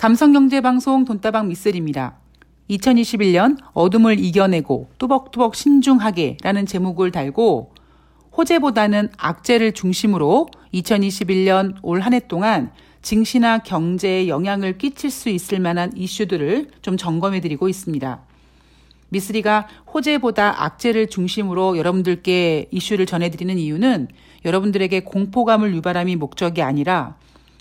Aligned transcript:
감성경제방송 0.00 1.04
돈다방 1.04 1.48
미쓰리입니다. 1.48 2.14
2021년 2.70 3.58
어둠을 3.74 4.18
이겨내고 4.18 4.88
뚜벅뚜벅 4.96 5.54
신중하게 5.54 6.38
라는 6.42 6.64
제목을 6.64 7.10
달고 7.10 7.74
호재보다는 8.34 9.10
악재를 9.18 9.72
중심으로 9.72 10.48
2021년 10.72 11.74
올 11.82 12.00
한 12.00 12.14
해 12.14 12.20
동안 12.20 12.72
증시나 13.02 13.58
경제에 13.58 14.26
영향을 14.28 14.78
끼칠 14.78 15.10
수 15.10 15.28
있을 15.28 15.60
만한 15.60 15.94
이슈들을 15.94 16.68
좀 16.80 16.96
점검해 16.96 17.42
드리고 17.42 17.68
있습니다. 17.68 18.22
미쓰리가 19.10 19.68
호재보다 19.92 20.64
악재를 20.64 21.08
중심으로 21.10 21.76
여러분들께 21.76 22.68
이슈를 22.70 23.04
전해드리는 23.04 23.58
이유는 23.58 24.08
여러분들에게 24.46 25.00
공포감을 25.00 25.74
유발함이 25.74 26.16
목적이 26.16 26.62
아니라 26.62 27.18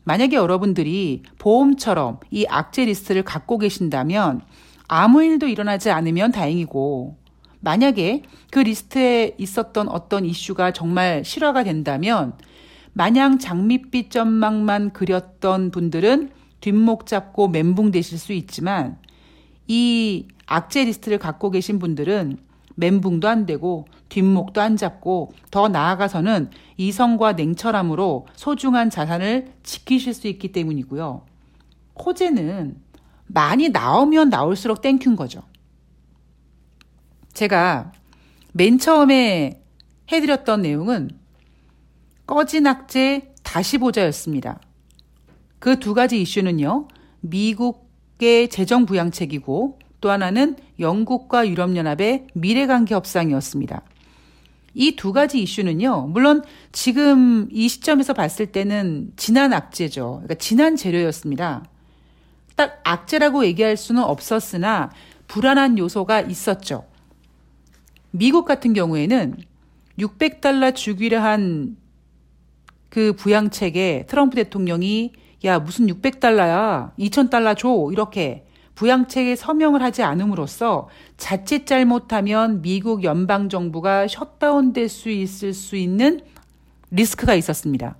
만약에 0.10 0.38
여러분들이 0.38 1.21
보험처럼 1.38 2.20
이 2.32 2.48
악재 2.50 2.86
리스트를 2.86 3.21
갖고 3.21 3.59
계신다면 3.59 4.41
아무 4.88 5.23
일도 5.23 5.48
일어나지 5.48 5.91
않으면 5.91 6.31
다행이고 6.31 7.16
만약에 7.59 8.23
그 8.50 8.58
리스트에 8.58 9.36
있었던 9.38 9.88
어떤 9.88 10.26
이슈가 10.26 10.73
정말 10.73 11.23
실화가 11.23 11.64
된다면 11.64 12.34
마냥 12.94 13.38
장밋빛 13.38 14.09
전망만 14.09 14.94
그렸던 14.94 15.70
분들은 15.70 16.31
뒷목 16.59 17.05
잡고 17.05 17.50
멘붕 17.50 17.91
되실 17.91 18.17
수 18.17 18.34
있지만 18.34 18.98
이 19.67 20.26
악재 20.48 20.86
리스트를 20.86 21.20
갖고 21.20 21.52
계신 21.52 21.78
분들은 21.78 22.39
멘붕도 22.79 23.27
안 23.27 23.45
되고 23.45 23.85
뒷목도 24.07 24.61
안 24.61 24.77
잡고 24.77 25.33
더 25.51 25.67
나아가서는 25.67 26.49
이성과 26.77 27.33
냉철함으로 27.33 28.27
소중한 28.35 28.89
자산을 28.89 29.53
지키실 29.63 30.13
수 30.13 30.27
있기 30.27 30.52
때문이고요. 30.53 31.25
호재는 32.03 32.77
많이 33.27 33.69
나오면 33.69 34.29
나올수록 34.29 34.81
thank 34.81 34.99
you인 34.99 35.17
거죠. 35.17 35.43
제가 37.33 37.91
맨 38.53 38.80
처음에 38.80 39.61
해드렸던 40.11 40.61
내용은 40.61 41.11
꺼진 42.25 42.66
악재 42.66 43.33
다시 43.43 43.77
보자였습니다. 43.77 44.61
그 45.59 45.77
두 45.77 45.93
가지 45.93 46.21
이슈는요, 46.21 46.88
미국의 47.19 48.49
재정 48.49 48.86
부양책이고 48.86 49.80
또 50.02 50.11
하나는 50.11 50.55
영국과 50.80 51.47
유럽연합의 51.47 52.28
미래관계 52.33 52.95
협상이었습니다. 52.95 53.81
이 54.75 54.95
두 54.95 55.14
가지 55.14 55.42
이슈는요, 55.42 56.08
물론 56.09 56.44
지금 56.72 57.47
이 57.52 57.67
시점에서 57.67 58.14
봤을 58.14 58.47
때는 58.47 59.11
지난 59.17 59.52
악재죠. 59.52 60.22
그러니까 60.23 60.36
지난 60.36 60.75
재료였습니다. 60.75 61.66
딱 62.55 62.80
악재라고 62.83 63.45
얘기할 63.45 63.77
수는 63.77 64.03
없었으나 64.03 64.92
불안한 65.27 65.77
요소가 65.77 66.22
있었죠. 66.22 66.86
미국 68.11 68.45
같은 68.45 68.73
경우에는 68.73 69.38
600달러 69.97 70.73
주기로 70.75 71.20
한그 71.20 73.14
부양책에 73.17 74.05
트럼프 74.08 74.36
대통령이 74.36 75.14
야, 75.45 75.59
무슨 75.59 75.88
600달러야. 75.88 76.94
2000달러 76.97 77.58
줘. 77.58 77.89
이렇게 77.92 78.45
부양책에 78.80 79.35
서명을 79.35 79.81
하지 79.81 80.03
않음으로써 80.03 80.88
자칫 81.17 81.66
잘못하면 81.67 82.61
미국 82.61 83.03
연방 83.03 83.49
정부가 83.49 84.08
셧다운될 84.08 84.88
수 84.88 85.09
있을 85.09 85.53
수 85.53 85.75
있는 85.75 86.21
리스크가 86.89 87.33
있었습니다. 87.36 87.97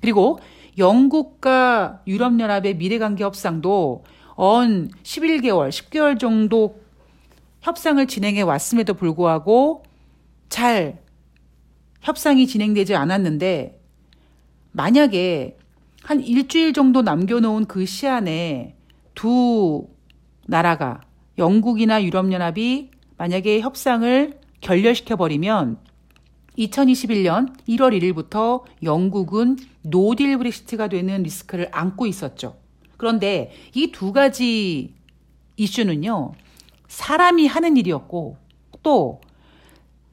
그리고 0.00 0.40
영국과 0.76 2.00
유럽연합의 2.08 2.78
미래관계 2.78 3.22
협상도 3.22 4.02
언 4.34 4.90
11개월, 5.04 5.68
10개월 5.68 6.18
정도 6.18 6.82
협상을 7.60 8.04
진행해 8.04 8.42
왔음에도 8.42 8.94
불구하고 8.94 9.84
잘 10.48 11.00
협상이 12.00 12.48
진행되지 12.48 12.96
않았는데 12.96 13.80
만약에 14.72 15.58
한 16.02 16.20
일주일 16.20 16.72
정도 16.72 17.02
남겨놓은 17.02 17.66
그 17.66 17.86
시안에 17.86 18.74
두 19.14 19.88
나라가 20.46 21.00
영국이나 21.38 22.02
유럽연합이 22.02 22.90
만약에 23.16 23.60
협상을 23.60 24.40
결렬시켜 24.60 25.16
버리면 25.16 25.78
2021년 26.58 27.54
1월 27.68 27.98
1일부터 27.98 28.62
영국은 28.82 29.56
no 29.82 30.00
deal 30.00 30.36
Brexit가 30.38 30.88
되는 30.88 31.22
리스크를 31.22 31.68
안고 31.72 32.06
있었죠. 32.06 32.56
그런데 32.96 33.52
이 33.74 33.90
두 33.90 34.12
가지 34.12 34.94
이슈는요, 35.56 36.32
사람이 36.88 37.46
하는 37.46 37.76
일이었고, 37.76 38.36
또 38.82 39.20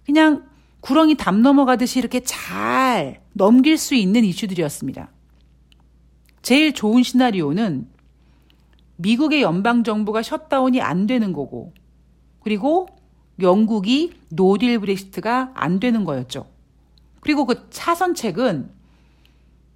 그냥 0.05 0.45
구렁이 0.81 1.15
담 1.15 1.41
넘어가듯이 1.41 1.99
이렇게 1.99 2.21
잘 2.21 3.21
넘길 3.33 3.77
수 3.77 3.95
있는 3.95 4.23
이슈들이었습니다. 4.23 5.11
제일 6.41 6.73
좋은 6.73 7.03
시나리오는 7.03 7.87
미국의 9.01 9.41
연방 9.41 9.85
정부가 9.85 10.21
shutdown이 10.21 10.81
안 10.81 11.07
되는 11.07 11.31
거고, 11.31 11.73
그리고 12.41 12.87
영국이 13.39 14.11
no 14.29 14.46
deal 14.46 14.79
Brexit가 14.79 15.51
안 15.53 15.79
되는 15.79 16.03
거였죠. 16.03 16.45
그리고 17.21 17.45
그 17.45 17.69
차선책은 17.69 18.69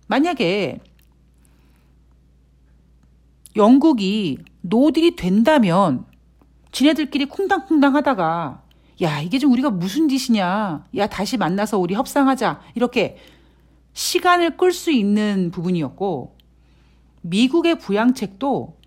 만약에 0.07 0.81
영국이 3.55 4.39
no 4.61 4.77
deal이 4.77 5.15
된다면 5.15 6.05
지네들끼리 6.71 7.25
쿵당쿵당 7.25 7.95
하다가 7.95 8.63
야, 9.01 9.21
이게 9.21 9.39
좀 9.39 9.51
우리가 9.53 9.69
무슨 9.69 10.09
짓이냐. 10.09 10.85
야, 10.95 11.07
다시 11.07 11.37
만나서 11.37 11.79
우리 11.79 11.93
협상하자. 11.95 12.61
이렇게 12.75 13.17
시간을 13.93 14.57
끌 14.57 14.71
수 14.71 14.91
있는 14.91 15.51
부분이었고 15.51 16.35
미국의 17.21 17.79
부양책도 17.79 18.82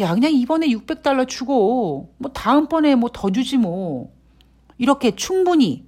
야, 0.00 0.14
그냥 0.14 0.32
이번에 0.32 0.68
600달러 0.68 1.26
주고, 1.26 2.14
뭐, 2.18 2.30
다음번에 2.32 2.94
뭐 2.94 3.10
더 3.12 3.30
주지 3.30 3.56
뭐. 3.58 4.12
이렇게 4.78 5.14
충분히 5.16 5.86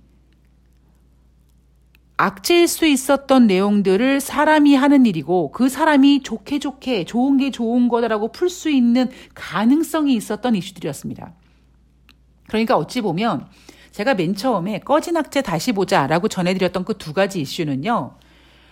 악재일 2.17 2.69
수 2.69 2.87
있었던 2.87 3.47
내용들을 3.47 4.21
사람이 4.21 4.75
하는 4.75 5.07
일이고, 5.07 5.53
그 5.53 5.69
사람이 5.69 6.23
좋게 6.23 6.59
좋게, 6.59 7.05
좋은 7.05 7.37
게 7.39 7.51
좋은 7.51 7.89
거다라고 7.89 8.33
풀 8.33 8.51
수 8.51 8.69
있는 8.69 9.09
가능성이 9.35 10.15
있었던 10.15 10.55
이슈들이었습니다. 10.57 11.33
그러니까 12.49 12.77
어찌 12.77 13.01
보면, 13.01 13.47
제가 13.93 14.15
맨 14.15 14.35
처음에 14.35 14.81
꺼진 14.81 15.17
악재 15.17 15.43
다시 15.43 15.73
보자라고 15.73 16.29
전해드렸던 16.29 16.85
그 16.85 16.95
두 16.95 17.13
가지 17.15 17.41
이슈는요, 17.41 18.17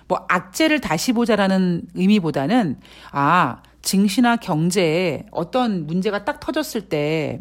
뭐 0.09 0.27
악재를 0.29 0.81
다시 0.81 1.13
보자라는 1.13 1.89
의미보다는 1.95 2.81
아 3.13 3.63
증시나 3.83 4.37
경제에 4.37 5.27
어떤 5.31 5.87
문제가 5.87 6.25
딱 6.25 6.41
터졌을 6.41 6.89
때 6.89 7.41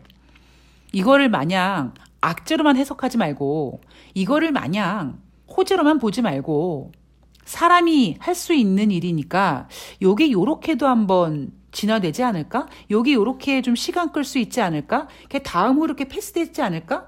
이거를 0.92 1.30
마냥 1.30 1.94
악재로만 2.22 2.78
해석하지 2.78 3.18
말고 3.18 3.82
이거를 4.14 4.52
마냥 4.52 5.20
호재로만 5.50 6.00
보지 6.00 6.22
말고 6.22 6.92
사람이 7.46 8.18
할 8.20 8.36
수 8.36 8.54
있는 8.54 8.92
일이니까 8.92 9.68
요게 10.02 10.32
요렇게도 10.32 10.86
한번 10.88 11.52
진화되지 11.72 12.24
않을까? 12.24 12.68
요게 12.92 13.14
요렇게 13.14 13.62
좀 13.62 13.76
시간 13.76 14.12
끌 14.12 14.24
수 14.24 14.40
있지 14.40 14.62
않을까? 14.62 15.08
걔 15.30 15.40
다음으로 15.40 15.86
이렇게 15.86 16.06
패스되지 16.06 16.62
않을까? 16.62 17.08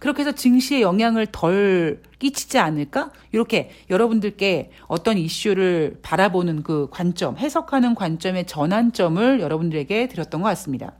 그렇게 0.00 0.22
해서 0.22 0.32
증시에 0.32 0.80
영향을 0.80 1.26
덜 1.26 2.02
끼치지 2.18 2.58
않을까? 2.58 3.12
이렇게 3.32 3.70
여러분들께 3.90 4.72
어떤 4.88 5.18
이슈를 5.18 6.00
바라보는 6.02 6.62
그 6.62 6.88
관점, 6.90 7.36
해석하는 7.36 7.94
관점의 7.94 8.46
전환점을 8.46 9.40
여러분들에게 9.40 10.08
드렸던 10.08 10.40
것 10.40 10.48
같습니다. 10.48 10.94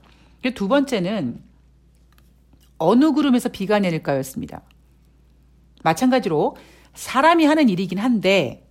두 0.54 0.68
번째는 0.68 1.42
어느 2.76 3.12
그룹에서 3.12 3.48
비가 3.48 3.78
내릴까였습니다. 3.78 4.60
마찬가지로 5.82 6.56
사람이 6.92 7.46
하는 7.46 7.70
일이긴 7.70 7.98
한데 7.98 8.68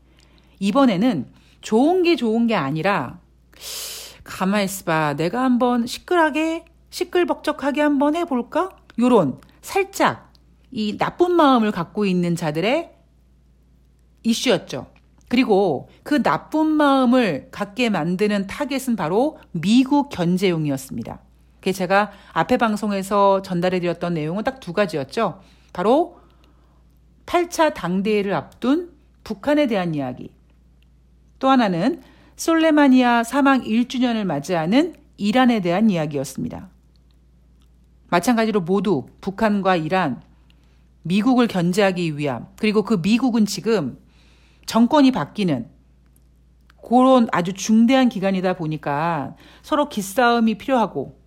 이번에는 0.60 1.26
좋은 1.62 2.04
게 2.04 2.16
좋은 2.16 2.46
게 2.46 2.54
아니라 2.54 3.20
가만히 4.24 4.66
있어봐. 4.66 5.16
내가 5.16 5.44
한번 5.44 5.88
시끌하게 5.88 6.66
시끌벅적하게 6.92 7.82
한번 7.82 8.16
해볼까? 8.16 8.70
요런 9.00 9.40
살짝 9.62 10.29
이 10.72 10.98
나쁜 10.98 11.32
마음을 11.34 11.72
갖고 11.72 12.06
있는 12.06 12.36
자들의 12.36 12.92
이슈였죠. 14.24 14.88
그리고 15.28 15.90
그 16.04 16.24
나쁜 16.24 16.68
마음을 16.68 17.50
갖게 17.52 17.90
만드는 17.90 18.48
타겟은 18.48 18.96
바로 18.96 19.38
미국 19.52 20.10
견제용이었습니다. 20.10 21.20
그게 21.56 21.72
제가 21.72 22.12
앞에 22.34 22.58
방송에서 22.58 23.42
전달해 23.42 23.80
드렸던 23.80 24.14
내용은 24.14 24.44
딱 24.44 24.60
두 24.60 24.74
가지였죠. 24.74 25.42
바로 25.74 26.20
8차 27.26 27.74
당대회를 27.74 28.34
앞둔 28.34 28.92
북한에 29.24 29.68
대한 29.68 29.94
이야기. 29.94 30.32
또 31.38 31.50
하나는 31.50 32.02
솔레마니아 32.36 33.24
사망 33.24 33.62
1주년을 33.62 34.24
맞이하는 34.26 34.96
이란에 35.18 35.60
대한 35.60 35.90
이야기였습니다. 35.90 36.70
마찬가지로 38.10 38.62
모두 38.62 39.06
북한과 39.22 39.76
이란, 39.76 40.24
미국을 41.04 41.48
견제하기 41.48 42.18
위함, 42.18 42.48
그리고 42.58 42.84
그 42.84 43.00
미국은 43.02 43.46
지금 43.46 43.98
정권이 44.66 45.12
바뀌는 45.12 45.70
그런 46.88 47.28
아주 47.32 47.54
중대한 47.54 48.10
기간이다 48.10 48.54
보니까 48.54 49.36
서로 49.62 49.90
기싸움이 49.90 50.56
필요하고 50.56 51.20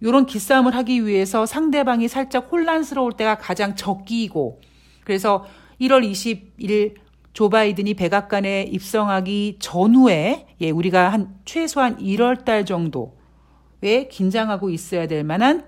이런 0.00 0.26
기싸움을 0.26 0.74
하기 0.76 1.06
위해서 1.06 1.44
상대방이 1.44 2.08
살짝 2.08 2.50
혼란스러울 2.50 3.12
때가 3.12 3.36
가장 3.36 3.76
적기이고 3.76 4.60
그래서 5.04 5.44
1월 5.80 6.08
20일 6.10 6.94
조 7.32 7.48
바이든이 7.48 7.94
백악관에 7.94 8.64
입성하기 8.64 9.58
전후에 9.60 10.48
예, 10.60 10.70
우리가 10.70 11.10
한 11.10 11.38
최소한 11.44 11.98
1월 11.98 12.44
달 12.44 12.64
정도에 12.64 14.08
긴장하고 14.10 14.70
있어야 14.70 15.06
될 15.06 15.22
만한 15.22 15.66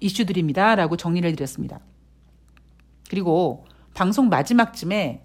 이슈들입니다라고 0.00 0.96
정리를 0.96 1.34
드렸습니다. 1.34 1.80
그리고 3.08 3.66
방송 3.94 4.28
마지막쯤에 4.28 5.22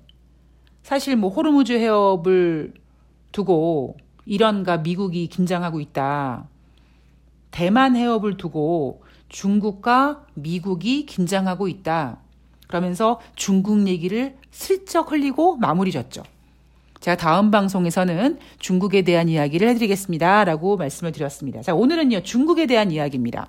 사실 0.84 1.16
뭐 1.16 1.30
호르무즈 1.30 1.74
해협을 1.74 2.74
두고 3.32 3.98
이란과 4.26 4.78
미국이 4.78 5.28
긴장하고 5.28 5.80
있다. 5.80 6.48
대만 7.52 7.96
해협을 7.96 8.38
두고 8.38 9.04
중국과 9.30 10.26
미국이 10.34 11.06
긴장하고 11.06 11.68
있다. 11.68 12.20
그러면서 12.68 13.20
중국 13.36 13.88
얘기를 13.88 14.38
슬쩍 14.52 15.12
흘리고 15.12 15.58
마무리 15.58 15.92
졌죠. 15.92 16.24
제가 17.00 17.18
다음 17.18 17.50
방송에서는 17.50 18.40
중국에 18.60 19.04
대한 19.04 19.30
이야기를 19.30 19.68
해드리겠습니다. 19.70 20.44
라고 20.44 20.78
말씀을 20.78 21.12
드렸습니다. 21.12 21.62
자, 21.62 21.74
오늘은요, 21.74 22.22
중국에 22.24 22.66
대한 22.66 22.92
이야기입니다. 22.92 23.48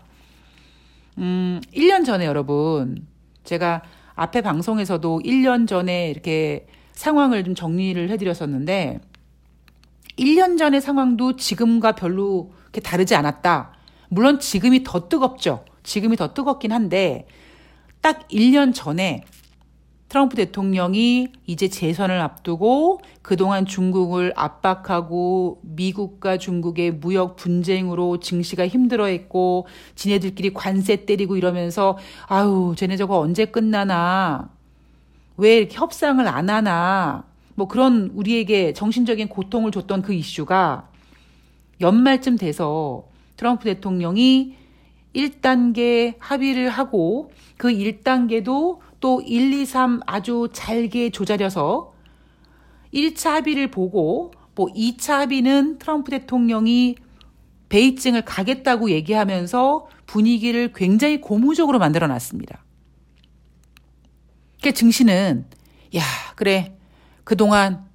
음, 1.18 1.60
1년 1.74 2.06
전에 2.06 2.26
여러분, 2.26 3.06
제가 3.44 3.82
앞에 4.20 4.42
방송에서도 4.42 5.22
1년 5.24 5.66
전에 5.66 6.10
이렇게 6.10 6.66
상황을 6.92 7.42
좀 7.42 7.54
정리를 7.54 8.10
해드렸었는데, 8.10 9.00
1년 10.18 10.58
전의 10.58 10.82
상황도 10.82 11.36
지금과 11.36 11.92
별로 11.92 12.52
그렇게 12.64 12.82
다르지 12.82 13.14
않았다. 13.14 13.72
물론 14.10 14.38
지금이 14.38 14.84
더 14.84 15.08
뜨겁죠. 15.08 15.64
지금이 15.84 16.16
더 16.16 16.34
뜨겁긴 16.34 16.70
한데, 16.70 17.26
딱 18.02 18.28
1년 18.28 18.74
전에 18.74 19.24
트럼프 20.10 20.34
대통령이 20.34 21.28
이제 21.46 21.68
재선을 21.68 22.20
앞두고 22.20 23.00
그동안 23.22 23.64
중국을 23.64 24.32
압박하고 24.34 25.60
미국과 25.62 26.36
중국의 26.36 26.94
무역 26.94 27.36
분쟁으로 27.36 28.18
증시가 28.18 28.66
힘들어했고 28.66 29.68
지네들끼리 29.94 30.52
관세 30.52 31.06
때리고 31.06 31.36
이러면서 31.36 31.96
아유 32.26 32.74
쟤네 32.76 32.96
저거 32.96 33.20
언제 33.20 33.44
끝나나? 33.44 34.50
왜 35.36 35.58
이렇게 35.58 35.76
협상을 35.76 36.26
안 36.26 36.50
하나? 36.50 37.22
뭐 37.54 37.68
그런 37.68 38.10
우리에게 38.12 38.72
정신적인 38.72 39.28
고통을 39.28 39.70
줬던 39.70 40.02
그 40.02 40.12
이슈가 40.12 40.88
연말쯤 41.80 42.36
돼서 42.36 43.04
트럼프 43.36 43.62
대통령이 43.62 44.56
1단계 45.14 46.16
합의를 46.18 46.68
하고 46.68 47.30
그 47.56 47.68
1단계도 47.68 48.89
또 49.00 49.22
1, 49.22 49.52
2, 49.52 49.66
3 49.66 50.00
아주 50.06 50.48
잘게 50.52 51.10
조자려서 51.10 51.94
1차 52.92 53.30
합의를 53.30 53.70
보고 53.70 54.32
뭐 54.54 54.66
2차 54.66 55.14
합의는 55.14 55.78
트럼프 55.78 56.10
대통령이 56.10 56.96
베이징을 57.68 58.22
가겠다고 58.22 58.90
얘기하면서 58.90 59.88
분위기를 60.06 60.72
굉장히 60.74 61.20
고무적으로 61.20 61.78
만들어 61.78 62.06
놨습니다. 62.08 62.64
그 64.62 64.72
증시는 64.72 65.46
야, 65.96 66.02
그래. 66.36 66.76
그동안 67.24 67.86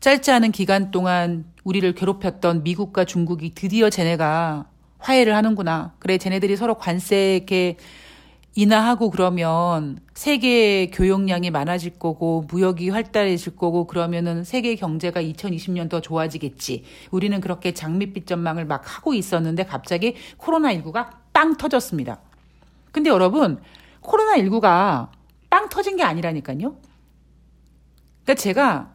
짧지 0.00 0.30
않은 0.32 0.52
기간 0.52 0.90
동안 0.90 1.46
우리를 1.64 1.94
괴롭혔던 1.94 2.62
미국과 2.62 3.04
중국이 3.04 3.54
드디어 3.54 3.90
쟤네가 3.90 4.68
화해를 4.98 5.34
하는구나. 5.34 5.94
그래, 5.98 6.18
쟤네들이 6.18 6.56
서로 6.56 6.74
관세 6.74 7.36
이렇게 7.36 7.76
인하하고 8.58 9.10
그러면 9.10 9.98
세계 10.14 10.90
교역량이 10.90 11.50
많아질 11.50 11.98
거고 11.98 12.46
무역이 12.48 12.88
활달해질 12.88 13.54
거고 13.54 13.86
그러면은 13.86 14.44
세계 14.44 14.74
경제가 14.76 15.20
2020년 15.22 15.90
더 15.90 16.00
좋아지겠지. 16.00 16.82
우리는 17.10 17.38
그렇게 17.42 17.74
장밋빛 17.74 18.26
전망을 18.26 18.64
막 18.64 18.82
하고 18.96 19.12
있었는데 19.12 19.66
갑자기 19.66 20.16
코로나19가 20.38 21.10
빵 21.34 21.58
터졌습니다. 21.58 22.18
근데 22.92 23.10
여러분, 23.10 23.60
코로나19가 24.00 25.10
빵 25.50 25.68
터진 25.68 25.98
게 25.98 26.02
아니라니까요. 26.02 26.78
그러니까 28.24 28.34
제가 28.36 28.94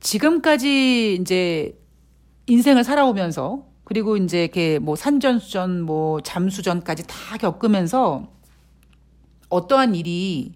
지금까지 0.00 1.18
이제 1.20 1.78
인생을 2.46 2.84
살아오면서 2.84 3.67
그리고 3.88 4.18
이제 4.18 4.42
이렇게 4.42 4.78
뭐 4.78 4.96
산전수전, 4.96 5.80
뭐 5.80 6.20
잠수전까지 6.20 7.06
다 7.06 7.38
겪으면서 7.38 8.28
어떠한 9.48 9.94
일이 9.94 10.52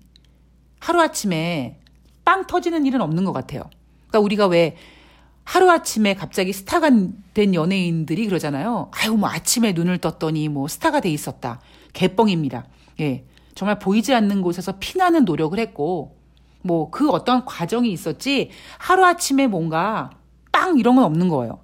하루아침에 0.80 1.80
빵 2.26 2.46
터지는 2.46 2.84
일은 2.84 3.00
없는 3.00 3.24
것 3.24 3.32
같아요. 3.32 3.62
그러니까 4.08 4.20
우리가 4.20 4.46
왜 4.48 4.76
하루아침에 5.44 6.12
갑자기 6.12 6.52
스타가 6.52 6.90
된 7.32 7.54
연예인들이 7.54 8.26
그러잖아요. 8.26 8.90
아유, 8.92 9.16
뭐 9.16 9.30
아침에 9.30 9.72
눈을 9.72 9.96
떴더니 9.96 10.50
뭐 10.50 10.68
스타가 10.68 11.00
돼 11.00 11.08
있었다. 11.08 11.58
개뻥입니다. 11.94 12.66
예. 13.00 13.24
정말 13.54 13.78
보이지 13.78 14.12
않는 14.12 14.42
곳에서 14.42 14.74
피나는 14.78 15.24
노력을 15.24 15.58
했고, 15.58 16.18
뭐 16.60 16.90
그 16.90 17.08
어떤 17.08 17.46
과정이 17.46 17.90
있었지, 17.92 18.50
하루아침에 18.76 19.46
뭔가 19.46 20.10
빵 20.52 20.78
이런 20.78 20.96
건 20.96 21.04
없는 21.06 21.30
거예요. 21.30 21.60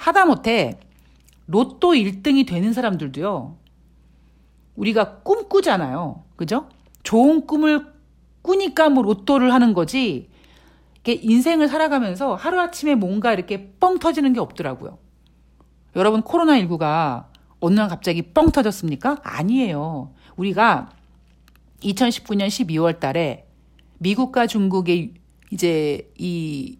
하다못해 0.00 0.80
로또 1.46 1.92
1등이 1.92 2.46
되는 2.46 2.72
사람들도요. 2.72 3.58
우리가 4.76 5.18
꿈꾸잖아요. 5.18 6.24
그죠? 6.36 6.68
좋은 7.02 7.46
꿈을 7.46 7.92
꾸니까 8.40 8.88
뭐 8.88 9.02
로또를 9.02 9.52
하는 9.52 9.74
거지. 9.74 10.30
이렇게 10.94 11.20
인생을 11.22 11.68
살아가면서 11.68 12.34
하루아침에 12.34 12.94
뭔가 12.94 13.34
이렇게 13.34 13.72
뻥 13.78 13.98
터지는 13.98 14.32
게 14.32 14.40
없더라고요. 14.40 14.98
여러분 15.96 16.22
코로나19가 16.22 17.26
어느 17.58 17.74
날 17.74 17.88
갑자기 17.88 18.22
뻥 18.22 18.50
터졌습니까? 18.50 19.18
아니에요. 19.22 20.14
우리가 20.36 20.90
2019년 21.82 22.46
12월 22.46 23.00
달에 23.00 23.46
미국과 23.98 24.46
중국의 24.46 25.12
이제 25.50 26.10
이 26.16 26.78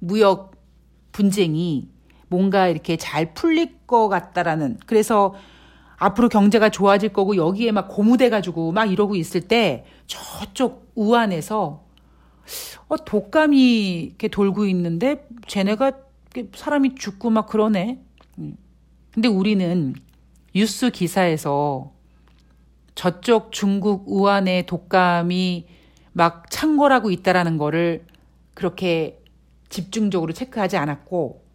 무역 0.00 0.56
분쟁이 1.12 1.88
뭔가 2.28 2.68
이렇게 2.68 2.96
잘 2.96 3.34
풀릴 3.34 3.78
것 3.86 4.08
같다라는 4.08 4.78
그래서 4.86 5.34
앞으로 5.96 6.28
경제가 6.28 6.68
좋아질 6.68 7.12
거고 7.12 7.36
여기에 7.36 7.72
막 7.72 7.88
고무돼 7.88 8.30
가지고 8.30 8.72
막 8.72 8.90
이러고 8.90 9.16
있을 9.16 9.40
때 9.42 9.84
저쪽 10.06 10.92
우한에서 10.94 11.84
어 12.88 12.96
독감이 12.96 14.00
이렇게 14.00 14.28
돌고 14.28 14.66
있는데 14.66 15.26
쟤네가 15.46 15.92
사람이 16.54 16.94
죽고 16.94 17.30
막 17.30 17.46
그러네. 17.46 18.00
음. 18.38 18.56
근데 19.12 19.28
우리는 19.28 19.94
뉴스 20.54 20.90
기사에서 20.90 21.92
저쪽 22.94 23.52
중국 23.52 24.04
우한의 24.06 24.66
독감이 24.66 25.66
막 26.12 26.50
창궐하고 26.50 27.10
있다라는 27.10 27.58
거를 27.58 28.04
그렇게 28.54 29.22
집중적으로 29.68 30.32
체크하지 30.32 30.76
않았고 30.76 31.47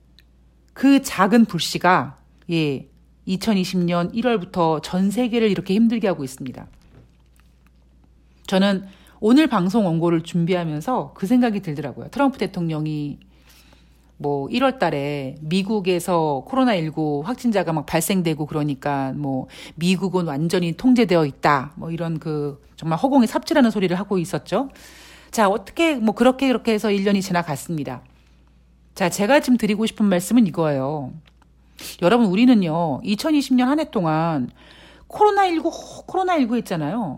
그 0.74 1.02
작은 1.02 1.46
불씨가 1.46 2.18
예, 2.52 2.88
2020년 3.28 4.14
1월부터 4.14 4.82
전 4.84 5.12
세계를 5.12 5.50
이렇게 5.50 5.74
힘들게 5.74 6.08
하고 6.08 6.24
있습니다. 6.24 6.68
저는 8.48 8.86
오늘 9.20 9.48
방송 9.48 9.86
원고를 9.86 10.22
준비하면서 10.24 11.14
그 11.16 11.28
생각이 11.28 11.62
들더라고요. 11.62 12.10
트럼프 12.10 12.38
대통령이 12.38 13.20
뭐 14.18 14.48
1월 14.48 14.80
달에 14.80 15.36
미국에서 15.42 16.46
코로나19 16.48 17.24
확진자가 17.24 17.74
막 17.74 17.86
발생되고 17.86 18.46
그러니까 18.46 19.14
뭐 19.16 19.48
미국은 19.76 20.28
완전히 20.28 20.74
통제되어 20.74 21.26
있다. 21.26 21.74
뭐 21.76 21.92
이런 21.92 22.20
그 22.20 22.62
정말 22.76 23.00
허공에 23.00 23.28
삽질하는 23.28 23.72
소리를 23.72 23.98
하고 23.98 24.18
있었죠. 24.18 24.70
자, 25.32 25.50
어떻게 25.50 25.96
뭐 25.96 26.14
그렇게 26.14 26.48
그렇게 26.48 26.74
해서 26.74 26.90
1년이 26.90 27.22
지나갔습니다. 27.22 28.02
자, 28.96 29.10
제가 29.10 29.40
지금 29.40 29.58
드리고 29.58 29.86
싶은 29.86 30.06
말씀은 30.06 30.46
이거예요. 30.48 31.14
여러분, 32.02 32.28
우리는요, 32.28 33.02
2020년 33.04 33.66
한 33.66 33.80
해 33.80 33.90
동안 33.90 34.50
코로나19, 35.08 36.06
코로나19 36.08 36.58
했잖아요. 36.58 37.18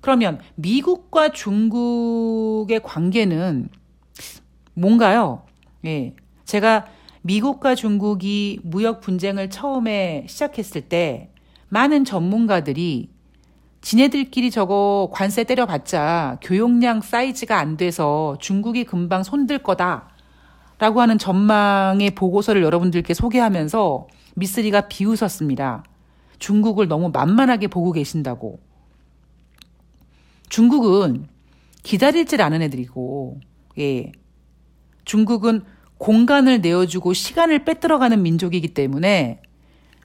그러면 0.00 0.40
미국과 0.56 1.30
중국의 1.30 2.80
관계는 2.82 3.68
뭔가요? 4.74 5.42
예. 5.86 6.14
제가 6.44 6.86
미국과 7.22 7.74
중국이 7.74 8.60
무역 8.62 9.00
분쟁을 9.00 9.48
처음에 9.50 10.26
시작했을 10.28 10.82
때 10.82 11.30
많은 11.68 12.04
전문가들이 12.04 13.08
지네들끼리 13.80 14.50
저거 14.50 15.10
관세 15.12 15.44
때려봤자 15.44 16.38
교역량 16.42 17.00
사이즈가 17.00 17.58
안 17.58 17.76
돼서 17.76 18.36
중국이 18.40 18.84
금방 18.84 19.22
손들 19.22 19.58
거다. 19.58 20.13
라고 20.78 21.00
하는 21.00 21.18
전망의 21.18 22.12
보고서를 22.12 22.62
여러분들께 22.62 23.14
소개하면서 23.14 24.08
미쓰리가 24.34 24.88
비웃었습니다. 24.88 25.84
중국을 26.38 26.88
너무 26.88 27.10
만만하게 27.10 27.68
보고 27.68 27.92
계신다고. 27.92 28.60
중국은 30.48 31.26
기다릴 31.82 32.26
줄 32.26 32.42
아는 32.42 32.62
애들이고, 32.62 33.40
예. 33.78 34.12
중국은 35.04 35.62
공간을 35.98 36.60
내어주고 36.60 37.12
시간을 37.12 37.64
빼들어가는 37.64 38.22
민족이기 38.22 38.74
때문에 38.74 39.40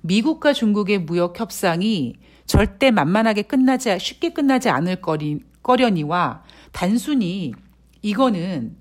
미국과 0.02 0.54
중국의 0.54 1.00
무역 1.00 1.40
협상이 1.40 2.16
절대 2.46 2.92
만만하게 2.92 3.44
끝나지, 3.44 3.98
쉽게 4.00 4.30
끝나지 4.30 4.70
않을 4.70 5.02
거리, 5.02 5.40
거려니와 5.62 6.44
단순히 6.72 7.54
이거는 8.02 8.78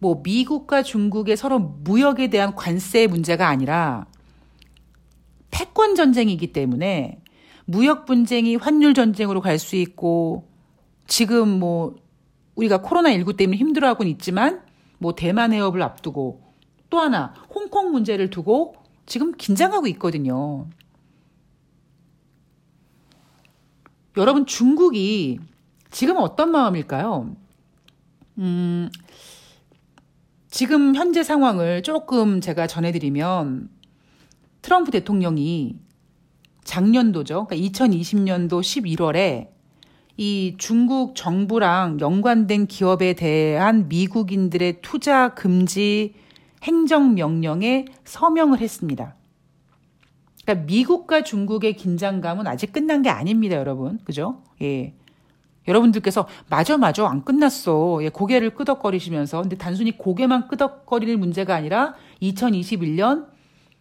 뭐 0.00 0.20
미국과 0.24 0.82
중국의 0.82 1.36
서로 1.36 1.58
무역에 1.58 2.28
대한 2.28 2.54
관세 2.56 3.06
문제가 3.06 3.48
아니라 3.48 4.06
패권 5.50 5.94
전쟁이기 5.94 6.52
때문에 6.52 7.22
무역 7.66 8.06
분쟁이 8.06 8.56
환율 8.56 8.94
전쟁으로 8.94 9.40
갈 9.40 9.58
수 9.58 9.76
있고 9.76 10.48
지금 11.06 11.60
뭐 11.60 11.96
우리가 12.56 12.82
코로나19 12.82 13.36
때문에 13.36 13.58
힘들어하고는 13.58 14.10
있지만 14.12 14.62
뭐 14.98 15.14
대만 15.14 15.52
해협을 15.52 15.82
앞두고 15.82 16.42
또 16.88 16.98
하나 16.98 17.34
홍콩 17.54 17.92
문제를 17.92 18.30
두고 18.30 18.74
지금 19.06 19.32
긴장하고 19.32 19.86
있거든요. 19.88 20.66
여러분 24.16 24.46
중국이 24.46 25.38
지금 25.90 26.16
어떤 26.18 26.50
마음일까요? 26.50 27.34
음, 28.38 28.88
지금 30.50 30.96
현재 30.96 31.22
상황을 31.22 31.82
조금 31.82 32.40
제가 32.40 32.66
전해드리면 32.66 33.70
트럼프 34.62 34.90
대통령이 34.90 35.76
작년도죠. 36.64 37.46
그러니까 37.46 37.68
2020년도 37.70 38.60
11월에 38.60 39.48
이 40.16 40.54
중국 40.58 41.14
정부랑 41.14 41.98
연관된 42.00 42.66
기업에 42.66 43.14
대한 43.14 43.88
미국인들의 43.88 44.82
투자 44.82 45.34
금지 45.34 46.14
행정명령에 46.62 47.86
서명을 48.04 48.60
했습니다. 48.60 49.16
그러니까 50.44 50.66
미국과 50.66 51.22
중국의 51.22 51.74
긴장감은 51.74 52.46
아직 52.46 52.72
끝난 52.72 53.02
게 53.02 53.08
아닙니다, 53.08 53.56
여러분. 53.56 53.98
그죠? 54.04 54.42
예. 54.60 54.94
여러분들께서 55.70 56.26
맞아 56.48 56.76
맞아 56.76 57.08
안 57.08 57.24
끝났어. 57.24 58.00
예, 58.02 58.08
고개를 58.08 58.54
끄덕거리시면서 58.54 59.42
근데 59.42 59.56
단순히 59.56 59.96
고개만 59.96 60.48
끄덕거리는 60.48 61.18
문제가 61.18 61.54
아니라 61.54 61.94
2021년 62.20 63.26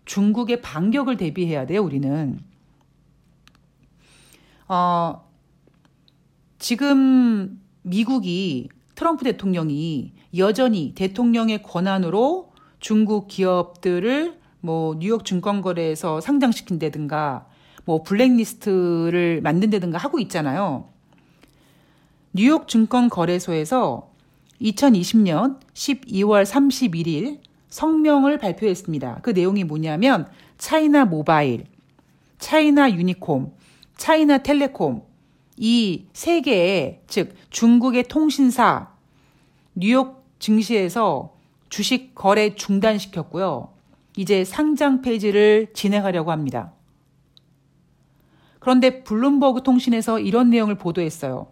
중국의 0.06 0.62
반격을 0.62 1.18
대비해야 1.18 1.66
돼요, 1.66 1.84
우리는. 1.84 2.40
어, 4.68 5.28
지금 6.60 7.60
미국이 7.82 8.70
트럼프 8.96 9.24
대통령이 9.24 10.14
여전히 10.38 10.94
대통령의 10.94 11.64
권한으로 11.64 12.52
중국 12.80 13.28
기업들을 13.28 14.40
뭐 14.62 14.96
뉴욕 15.00 15.26
증권거래에서 15.26 16.22
상장시킨다든가 16.22 17.48
뭐 17.86 18.04
블랙리스트를 18.04 19.42
만든다든가 19.42 19.98
하고 19.98 20.20
있잖아요. 20.20 20.90
뉴욕 22.32 22.68
증권거래소에서 22.68 24.12
2020년 24.62 25.60
12월 25.74 26.46
31일 26.46 27.40
성명을 27.70 28.38
발표했습니다. 28.38 29.20
그 29.22 29.32
내용이 29.32 29.64
뭐냐면 29.64 30.30
차이나 30.58 31.06
모바일, 31.06 31.66
차이나 32.38 32.92
유니콤, 32.92 33.54
차이나 33.98 34.40
텔레콤 34.40 35.04
이 35.58 36.06
세 36.14 36.42
개의 36.42 37.02
즉 37.08 37.36
중국의 37.50 38.04
통신사 38.04 38.92
뉴욕 39.76 40.24
증시에서 40.40 41.34
주식 41.70 42.16
거래 42.16 42.56
중단시켰고요. 42.56 43.70
이제 44.18 44.44
상장 44.46 45.02
폐지를 45.02 45.68
진행하려고 45.74 46.32
합니다. 46.32 46.74
그런데 48.60 49.04
블룸버그 49.04 49.64
통신에서 49.64 50.20
이런 50.20 50.50
내용을 50.50 50.76
보도했어요. 50.76 51.48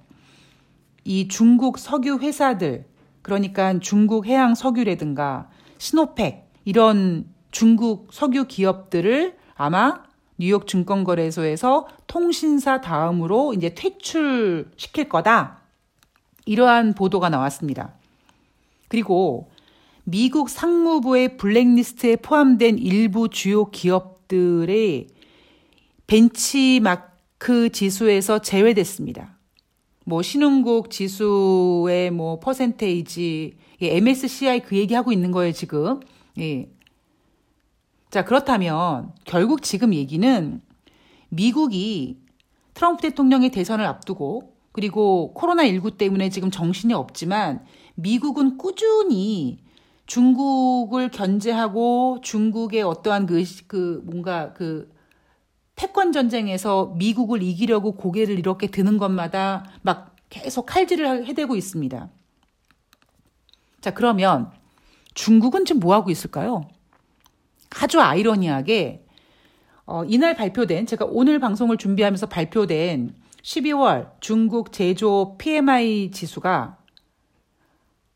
이 1.07 1.29
중국 1.29 1.79
석유 1.79 2.17
회사들, 2.17 2.85
그러니까 3.21 3.79
중국 3.79 4.25
해양 4.25 4.55
석유라든가 4.55 5.49
스노펙 5.79 6.51
이런 6.65 7.25
중국 7.49 8.09
석유 8.11 8.43
기업들을 8.45 9.37
아마 9.55 10.03
뉴욕 10.37 10.67
증권거래소에서 10.67 11.87
통신사 12.07 12.81
다음으로 12.81 13.53
이제 13.53 13.73
퇴출시킬 13.73 15.07
거다. 15.07 15.61
이러한 16.45 16.93
보도가 16.93 17.29
나왔습니다. 17.29 17.93
그리고 18.89 19.49
미국 20.03 20.49
상무부의 20.49 21.37
블랙리스트에 21.37 22.17
포함된 22.17 22.79
일부 22.79 23.29
주요 23.29 23.71
기업들의 23.71 25.07
벤치마크 26.05 27.69
지수에서 27.69 28.39
제외됐습니다. 28.39 29.36
뭐 30.07 30.21
신흥국 30.21 30.89
지수의 30.89 32.11
뭐 32.11 32.39
퍼센테이지 32.39 33.57
MSCI 33.81 34.61
그 34.61 34.77
얘기하고 34.77 35.11
있는 35.11 35.31
거예요, 35.31 35.51
지금. 35.51 35.99
예. 36.39 36.69
자, 38.09 38.23
그렇다면 38.23 39.11
결국 39.25 39.61
지금 39.61 39.93
얘기는 39.93 40.61
미국이 41.27 42.21
트럼프 42.73 43.01
대통령의 43.01 43.51
대선을 43.51 43.83
앞두고 43.85 44.53
그리고 44.71 45.33
코로나19 45.35 45.97
때문에 45.97 46.29
지금 46.29 46.51
정신이 46.51 46.93
없지만 46.93 47.65
미국은 47.95 48.57
꾸준히 48.57 49.59
중국을 50.05 51.11
견제하고 51.11 52.19
중국의 52.21 52.81
어떠한 52.81 53.25
그, 53.25 53.43
그 53.67 54.01
뭔가 54.05 54.53
그 54.53 54.89
패권 55.77 56.11
전쟁에서 56.11 56.95
미국을 56.97 57.43
이기려고 57.43 57.93
고개를 57.93 58.37
이렇게 58.37 58.67
드는 58.67 58.97
것마다 58.97 59.63
막 59.83 60.15
계속 60.29 60.65
칼질을 60.65 61.27
해대고 61.27 61.55
있습니다. 61.55 62.09
자, 63.79 63.93
그러면 63.93 64.51
중국은 65.13 65.65
지금 65.65 65.79
뭐 65.79 65.93
하고 65.93 66.09
있을까요? 66.09 66.67
아주 67.79 68.01
아이러니하게 68.01 69.05
어, 69.85 70.03
이날 70.05 70.35
발표된 70.35 70.87
제가 70.87 71.05
오늘 71.05 71.39
방송을 71.39 71.77
준비하면서 71.77 72.25
발표된 72.27 73.15
12월 73.43 74.11
중국 74.19 74.73
제조 74.73 75.35
PMI 75.37 76.09
지수가 76.09 76.77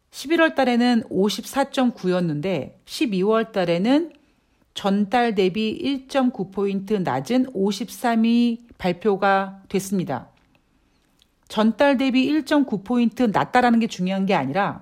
11월 0.10 0.56
달에는 0.56 1.03
54.9였는데 1.10 2.84
12월 2.86 3.51
달에는 3.51 4.13
전달 4.74 5.36
대비 5.36 6.08
1.9포인트 6.08 7.01
낮은 7.01 7.48
53이 7.54 8.60
발표가 8.78 9.62
됐습니다. 9.70 10.30
전달 11.48 11.98
대비 11.98 12.32
1.9포인트 12.32 13.32
낮다라는 13.32 13.80
게 13.80 13.88
중요한 13.88 14.25
게 14.25 14.34
아니라 14.34 14.82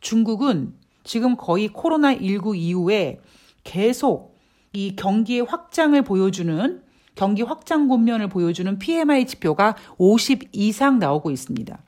중국은 0.00 0.74
지금 1.04 1.36
거의 1.36 1.68
코로나19 1.68 2.56
이후에 2.56 3.20
계속 3.64 4.36
이 4.72 4.96
경기의 4.96 5.42
확장을 5.42 6.00
보여주는 6.02 6.82
경기 7.14 7.42
확장 7.42 7.88
국면을 7.88 8.28
보여주는 8.28 8.78
PMI 8.78 9.26
지표가 9.26 9.76
50 9.96 10.50
이상 10.52 10.98
나오고 10.98 11.30
있습니다. 11.30 11.78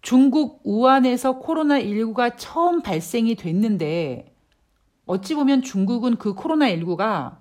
중국 0.00 0.60
우한에서 0.64 1.40
코로나19가 1.40 2.34
처음 2.36 2.82
발생이 2.82 3.34
됐는데 3.34 4.32
어찌 5.08 5.34
보면 5.34 5.62
중국은 5.62 6.16
그 6.16 6.34
코로나19가 6.34 7.38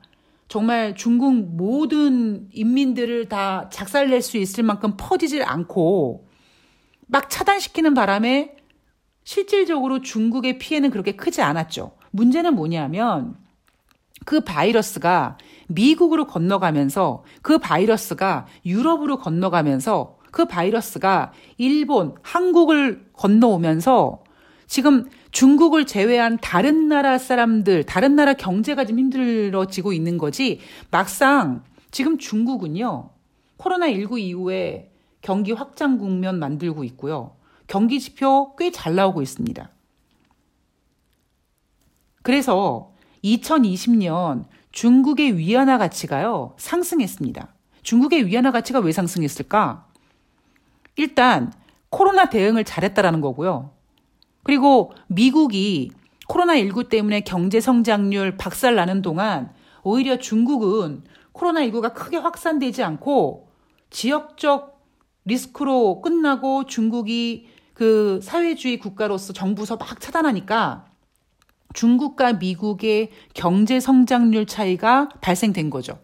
정말 0.47 0.95
중국 0.95 1.33
모든 1.33 2.47
인민들을 2.53 3.27
다 3.27 3.67
작살낼 3.69 4.21
수 4.21 4.37
있을 4.37 4.63
만큼 4.63 4.93
퍼지질 4.95 5.43
않고 5.43 6.27
막 7.07 7.29
차단시키는 7.29 7.93
바람에 7.93 8.55
실질적으로 9.25 10.01
중국의 10.01 10.57
피해는 10.57 10.89
그렇게 10.89 11.17
크지 11.17 11.41
않았죠. 11.41 11.91
문제는 12.11 12.55
뭐냐면 12.55 13.35
그 14.25 14.39
바이러스가 14.39 15.37
미국으로 15.67 16.25
건너가면서 16.25 17.25
그 17.41 17.57
바이러스가 17.57 18.47
유럽으로 18.65 19.17
건너가면서 19.17 20.17
그 20.31 20.45
바이러스가 20.45 21.33
일본, 21.57 22.15
한국을 22.21 23.09
건너오면서 23.11 24.23
지금 24.67 25.09
중국을 25.31 25.85
제외한 25.85 26.37
다른 26.41 26.87
나라 26.87 27.17
사람들, 27.17 27.83
다른 27.83 28.15
나라 28.15 28.33
경제가 28.33 28.85
좀 28.85 28.99
힘들어지고 28.99 29.93
있는 29.93 30.17
거지, 30.17 30.59
막상 30.91 31.63
지금 31.91 32.17
중국은요, 32.17 33.09
코로나19 33.57 34.19
이후에 34.19 34.91
경기 35.21 35.51
확장 35.51 35.97
국면 35.97 36.39
만들고 36.39 36.83
있고요. 36.85 37.35
경기 37.67 37.99
지표 37.99 38.55
꽤 38.55 38.71
잘 38.71 38.95
나오고 38.95 39.21
있습니다. 39.21 39.69
그래서 42.23 42.93
2020년 43.23 44.45
중국의 44.71 45.37
위안화 45.37 45.77
가치가요, 45.77 46.55
상승했습니다. 46.57 47.53
중국의 47.83 48.27
위안화 48.27 48.51
가치가 48.51 48.79
왜 48.79 48.91
상승했을까? 48.91 49.87
일단, 50.97 51.53
코로나 51.89 52.29
대응을 52.29 52.63
잘했다라는 52.63 53.21
거고요. 53.21 53.71
그리고 54.47 54.93
미국이 55.07 55.91
코로나19 56.29 56.87
때문에 56.87 57.19
경제 57.19 57.59
성장률 57.59 58.37
박살 58.37 58.75
나는 58.75 59.01
동안 59.01 59.51
오히려 59.83 60.17
중국은 60.19 61.03
코로나19가 61.33 61.93
크게 61.93 62.15
확산되지 62.15 62.81
않고 62.81 63.49
지역적 63.89 64.79
리스크로 65.25 66.01
끝나고 66.01 66.65
중국이 66.65 67.49
그 67.73 68.21
사회주의 68.23 68.79
국가로서 68.79 69.33
정부서 69.33 69.75
막 69.75 69.99
차단하니까 69.99 70.85
중국과 71.73 72.33
미국의 72.33 73.11
경제 73.33 73.81
성장률 73.81 74.45
차이가 74.45 75.09
발생된 75.19 75.69
거죠. 75.69 75.99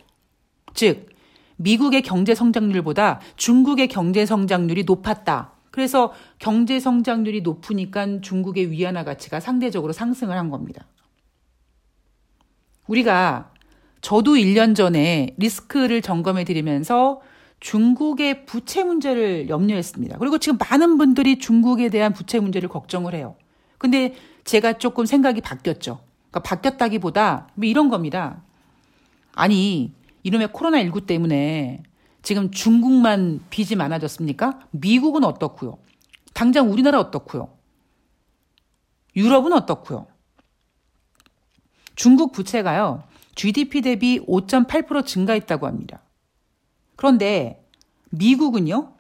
즉, 0.74 1.08
미국의 1.56 2.02
경제 2.02 2.36
성장률보다 2.36 3.22
중국의 3.38 3.88
경제 3.88 4.26
성장률이 4.26 4.84
높았다. 4.84 5.53
그래서 5.74 6.14
경제 6.38 6.80
성장률이 6.80 7.42
높으니까 7.42 8.22
중국의 8.22 8.70
위안화 8.70 9.04
가치가 9.04 9.40
상대적으로 9.40 9.92
상승을 9.92 10.38
한 10.38 10.52
겁니다. 10.52 10.86
우리가 12.86 13.52
저도 14.00 14.36
1년 14.36 14.76
전에 14.76 15.34
리스크를 15.38 16.04
점검해 16.04 16.44
드리면서 16.44 17.22
중국의 17.60 18.46
부채 18.46 18.84
문제를 18.84 19.50
염려했습니다. 19.50 20.20
그리고 20.20 20.38
지금 20.38 20.60
많은 20.60 21.00
분들이 21.00 21.40
중국에 21.40 21.90
대한 21.90 22.14
부채 22.14 22.40
문제를 22.40 22.70
걱정을 22.70 23.16
해요. 23.16 23.36
근데 23.80 24.14
제가 24.44 24.74
조금 24.74 25.08
생각이 25.08 25.42
바뀌었죠. 25.42 26.02
그러니까 26.30 26.40
바뀌었다기보다 26.42 27.48
뭐 27.56 27.66
이런 27.66 27.90
겁니다. 27.90 28.44
아니, 29.34 29.92
이놈의 30.22 30.50
코로나19 30.50 31.08
때문에 31.08 31.82
지금 32.24 32.52
중국만 32.52 33.42
빚이 33.50 33.76
많아졌습니까? 33.76 34.62
미국은 34.72 35.26
어떻고요? 35.26 35.78
당장 36.34 36.72
우리나라 36.72 37.00
어떻고요? 37.00 37.56
유럽은 39.16 39.54
어떻고요? 39.54 40.08
중국 41.96 42.32
부채가요. 42.32 43.04
GDP 43.36 43.82
대비 43.82 44.20
5.8% 44.22 45.06
증가했다고 45.06 45.68
합니다. 45.68 46.02
그런데 46.96 47.68
미국은요, 48.10 48.94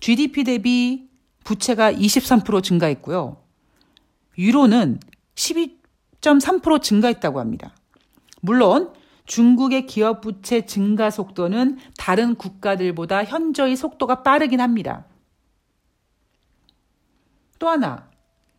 GDP 0.00 0.44
대비 0.44 1.08
부채가 1.44 1.92
23% 1.92 2.62
증가했고요. 2.62 3.36
유로는 4.38 4.98
12.3% 5.36 6.82
증가했다고 6.82 7.38
합니다. 7.38 7.74
물론 8.40 8.92
중국의 9.30 9.86
기업 9.86 10.22
부채 10.22 10.66
증가 10.66 11.08
속도는 11.08 11.78
다른 11.96 12.34
국가들보다 12.34 13.22
현저히 13.22 13.76
속도가 13.76 14.24
빠르긴 14.24 14.60
합니다. 14.60 15.04
또 17.60 17.68
하나, 17.68 18.10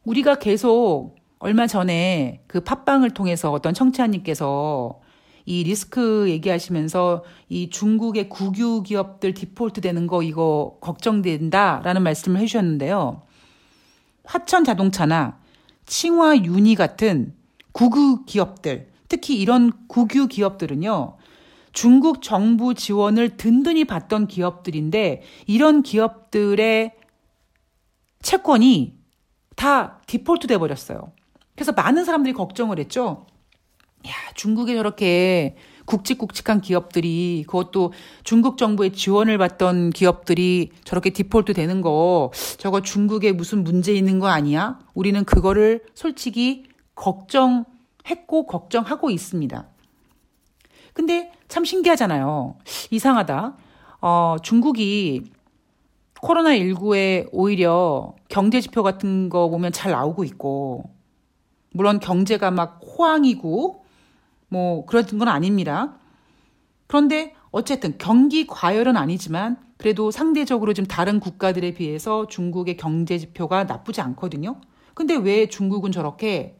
우리가 0.05 0.35
계속 0.35 1.15
얼마 1.39 1.67
전에 1.67 2.41
그 2.47 2.61
팟빵을 2.61 3.09
통해서 3.09 3.51
어떤 3.51 3.73
청취자님께서 3.73 5.01
이 5.45 5.63
리스크 5.63 6.29
얘기하시면서 6.29 7.25
이 7.49 7.69
중국의 7.69 8.29
국유 8.29 8.81
기업들 8.83 9.33
디폴트 9.33 9.81
되는 9.81 10.07
거 10.07 10.23
이거 10.23 10.77
걱정된다라는 10.79 12.01
말씀을 12.01 12.39
해주셨는데요. 12.39 13.23
화천 14.23 14.63
자동차나 14.63 15.37
칭화 15.85 16.45
유니 16.45 16.75
같은 16.75 17.33
국유 17.73 18.23
기업들, 18.25 18.90
특히 19.11 19.35
이런 19.35 19.73
국유 19.87 20.27
기업들은요, 20.27 21.17
중국 21.73 22.21
정부 22.21 22.73
지원을 22.73 23.35
든든히 23.35 23.83
받던 23.83 24.27
기업들인데 24.27 25.21
이런 25.47 25.83
기업들의 25.83 26.93
채권이 28.21 28.97
다 29.57 29.99
디폴트 30.07 30.47
돼 30.47 30.57
버렸어요. 30.57 31.11
그래서 31.55 31.73
많은 31.73 32.05
사람들이 32.05 32.31
걱정을 32.31 32.79
했죠. 32.79 33.27
야, 34.07 34.11
중국에 34.35 34.75
저렇게 34.75 35.57
굵직굵직한 35.85 36.61
기업들이 36.61 37.43
그것도 37.47 37.91
중국 38.23 38.57
정부의 38.57 38.93
지원을 38.93 39.37
받던 39.37 39.89
기업들이 39.89 40.71
저렇게 40.85 41.09
디폴트 41.09 41.53
되는 41.53 41.81
거 41.81 42.31
저거 42.57 42.81
중국에 42.81 43.33
무슨 43.33 43.65
문제 43.65 43.93
있는 43.93 44.19
거 44.19 44.27
아니야? 44.27 44.79
우리는 44.93 45.21
그거를 45.25 45.81
솔직히 45.95 46.63
걱정 46.95 47.65
했고 48.09 48.45
걱정하고 48.45 49.09
있습니다. 49.09 49.67
근데 50.93 51.31
참 51.47 51.65
신기하잖아요. 51.65 52.57
이상하다. 52.91 53.57
어, 54.01 54.35
중국이 54.41 55.31
코로나19에 56.15 57.29
오히려 57.31 58.15
경제 58.29 58.61
지표 58.61 58.83
같은 58.83 59.29
거 59.29 59.49
보면 59.49 59.71
잘 59.71 59.91
나오고 59.91 60.23
있고, 60.25 60.89
물론 61.73 61.99
경제가 61.99 62.51
막 62.51 62.81
호황이고, 62.85 63.85
뭐 64.49 64.85
그런 64.85 65.05
건 65.05 65.27
아닙니다. 65.27 65.97
그런데 66.87 67.33
어쨌든 67.51 67.97
경기 67.97 68.45
과열은 68.45 68.97
아니지만 68.97 69.57
그래도 69.77 70.11
상대적으로 70.11 70.73
좀 70.73 70.85
다른 70.85 71.19
국가들에 71.19 71.73
비해서 71.73 72.27
중국의 72.27 72.77
경제 72.77 73.17
지표가 73.17 73.63
나쁘지 73.63 74.01
않거든요. 74.01 74.59
근데 74.93 75.15
왜 75.15 75.47
중국은 75.47 75.91
저렇게 75.91 76.57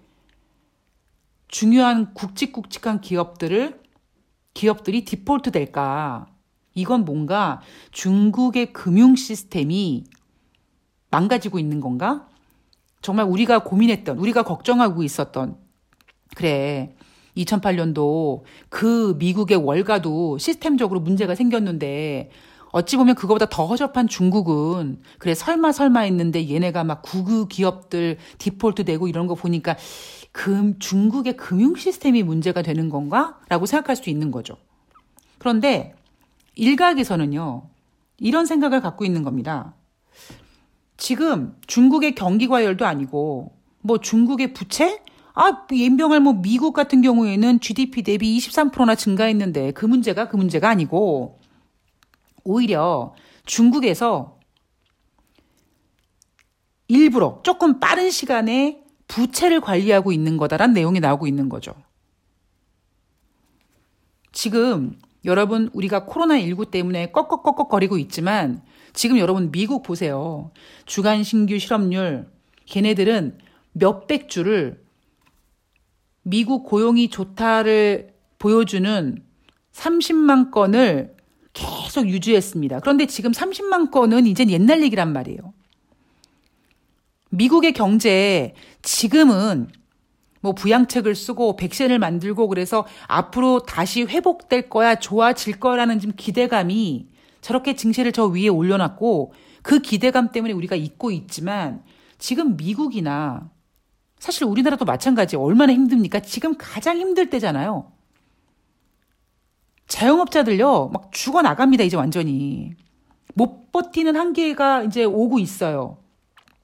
중요한 1.51 2.13
굵직굵직한 2.13 3.01
기업들을 3.01 3.81
기업들이 4.53 5.05
디폴트 5.05 5.51
될까? 5.51 6.25
이건 6.73 7.05
뭔가 7.05 7.61
중국의 7.91 8.73
금융 8.73 9.15
시스템이 9.15 10.05
망가지고 11.11 11.59
있는 11.59 11.81
건가? 11.81 12.27
정말 13.01 13.25
우리가 13.25 13.63
고민했던, 13.63 14.17
우리가 14.17 14.43
걱정하고 14.43 15.03
있었던, 15.03 15.57
그래. 16.35 16.95
2008년도 17.37 18.43
그 18.69 19.15
미국의 19.17 19.57
월가도 19.57 20.37
시스템적으로 20.37 20.99
문제가 20.99 21.33
생겼는데 21.33 22.29
어찌 22.71 22.97
보면 22.97 23.15
그거보다 23.15 23.45
더 23.47 23.65
허접한 23.65 24.07
중국은 24.07 25.01
그래 25.19 25.33
설마 25.33 25.71
설마 25.71 26.01
했는데 26.01 26.49
얘네가 26.49 26.83
막 26.83 27.01
구구 27.01 27.47
기업들 27.47 28.17
디폴트 28.37 28.85
되고 28.85 29.07
이런 29.07 29.27
거 29.27 29.35
보니까 29.35 29.75
금 30.31 30.79
중국의 30.79 31.37
금융 31.37 31.75
시스템이 31.75 32.23
문제가 32.23 32.61
되는 32.61 32.89
건가라고 32.89 33.65
생각할 33.65 33.95
수 33.95 34.09
있는 34.09 34.31
거죠. 34.31 34.55
그런데 35.37 35.95
일각에서는요. 36.55 37.63
이런 38.17 38.45
생각을 38.45 38.81
갖고 38.81 39.03
있는 39.03 39.23
겁니다. 39.23 39.73
지금 40.95 41.55
중국의 41.67 42.15
경기 42.15 42.47
과열도 42.47 42.85
아니고 42.85 43.51
뭐 43.81 43.97
중국의 43.97 44.53
부채 44.53 45.01
아, 45.33 45.65
연병할 45.71 46.19
뭐 46.19 46.33
미국 46.33 46.73
같은 46.73 47.01
경우에는 47.01 47.59
GDP 47.61 48.03
대비 48.03 48.37
23%나 48.37 48.95
증가했는데 48.95 49.71
그 49.71 49.85
문제가 49.85 50.27
그 50.27 50.35
문제가 50.35 50.69
아니고 50.69 51.39
오히려 52.43 53.13
중국에서 53.45 54.39
일부러 56.87 57.39
조금 57.43 57.79
빠른 57.79 58.11
시간에 58.11 58.83
부채를 59.07 59.61
관리하고 59.61 60.11
있는 60.11 60.37
거다란 60.37 60.73
내용이 60.73 60.99
나오고 60.99 61.27
있는 61.27 61.49
거죠. 61.49 61.73
지금 64.31 64.97
여러분 65.25 65.69
우리가 65.73 66.05
코로나19 66.05 66.71
때문에 66.71 67.11
꺽꺽꺽꺽거리고 67.11 67.97
있지만 67.97 68.61
지금 68.93 69.17
여러분 69.17 69.51
미국 69.51 69.83
보세요. 69.83 70.51
주간 70.85 71.23
신규 71.23 71.59
실업률 71.59 72.29
걔네들은 72.65 73.37
몇백 73.73 74.29
주를 74.29 74.83
미국 76.23 76.65
고용이 76.65 77.09
좋다를 77.09 78.13
보여주는 78.37 79.23
30만 79.73 80.51
건을 80.51 81.15
계속 81.53 82.07
유지했습니다. 82.07 82.79
그런데 82.79 83.05
지금 83.05 83.31
30만 83.31 83.91
건은 83.91 84.27
이젠 84.27 84.49
옛날 84.49 84.81
얘기란 84.81 85.11
말이에요. 85.13 85.53
미국의 87.29 87.73
경제 87.73 88.53
지금은 88.81 89.69
뭐 90.41 90.53
부양책을 90.53 91.15
쓰고 91.15 91.55
백신을 91.55 91.99
만들고 91.99 92.47
그래서 92.47 92.85
앞으로 93.07 93.59
다시 93.59 94.03
회복될 94.03 94.69
거야 94.69 94.95
좋아질 94.95 95.59
거라는 95.59 95.99
좀 95.99 96.11
기대감이 96.15 97.07
저렇게 97.41 97.75
증시를 97.75 98.11
저 98.11 98.25
위에 98.25 98.47
올려놨고 98.47 99.33
그 99.61 99.79
기대감 99.79 100.31
때문에 100.31 100.53
우리가 100.53 100.75
잊고 100.75 101.11
있지만 101.11 101.83
지금 102.17 102.57
미국이나 102.57 103.49
사실 104.19 104.45
우리나라도 104.45 104.85
마찬가지. 104.85 105.35
얼마나 105.35 105.73
힘듭니까? 105.73 106.19
지금 106.19 106.55
가장 106.55 106.97
힘들 106.97 107.31
때잖아요. 107.31 107.91
자영업자들요, 109.91 110.89
막 110.93 111.11
죽어 111.11 111.41
나갑니다, 111.41 111.83
이제 111.83 111.97
완전히. 111.97 112.71
못 113.33 113.73
버티는 113.73 114.15
한계가 114.15 114.83
이제 114.83 115.03
오고 115.03 115.37
있어요. 115.39 115.97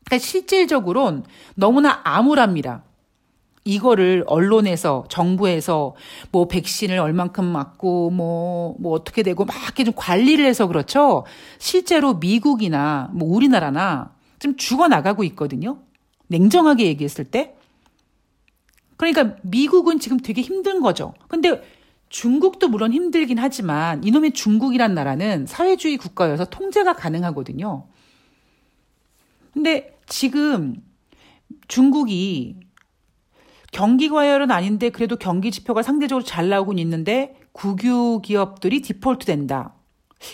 그러니까 0.05 0.25
실질적으로는 0.25 1.23
너무나 1.55 1.99
암울합니다. 2.05 2.83
이거를 3.65 4.23
언론에서 4.27 5.03
정부에서 5.09 5.95
뭐 6.31 6.47
백신을 6.47 6.99
얼만큼 6.99 7.43
맞고 7.43 8.11
뭐뭐 8.11 8.75
뭐 8.79 8.93
어떻게 8.93 9.23
되고 9.23 9.43
막 9.43 9.61
이렇게 9.61 9.83
좀 9.83 9.93
관리를 9.93 10.45
해서 10.45 10.67
그렇죠. 10.67 11.25
실제로 11.59 12.13
미국이나 12.13 13.09
뭐 13.11 13.29
우리나라나 13.29 14.13
좀 14.39 14.55
죽어 14.55 14.87
나가고 14.87 15.25
있거든요. 15.25 15.79
냉정하게 16.27 16.85
얘기했을 16.85 17.25
때. 17.25 17.57
그러니까 18.95 19.35
미국은 19.41 19.99
지금 19.99 20.17
되게 20.17 20.41
힘든 20.41 20.79
거죠. 20.79 21.13
근데 21.27 21.61
중국도 22.09 22.69
물론 22.69 22.93
힘들긴 22.93 23.37
하지만 23.37 24.03
이놈의 24.03 24.31
중국이란 24.31 24.93
나라는 24.93 25.45
사회주의 25.45 25.97
국가여서 25.97 26.45
통제가 26.45 26.93
가능하거든요. 26.93 27.87
근데 29.53 29.97
지금 30.05 30.75
중국이 31.67 32.55
경기 33.71 34.09
과열은 34.09 34.51
아닌데 34.51 34.89
그래도 34.89 35.17
경기 35.17 35.51
지표가 35.51 35.81
상대적으로 35.81 36.23
잘 36.23 36.49
나오곤 36.49 36.79
있는데 36.79 37.35
국유 37.51 38.21
기업들이 38.23 38.81
디폴트 38.81 39.25
된다. 39.25 39.73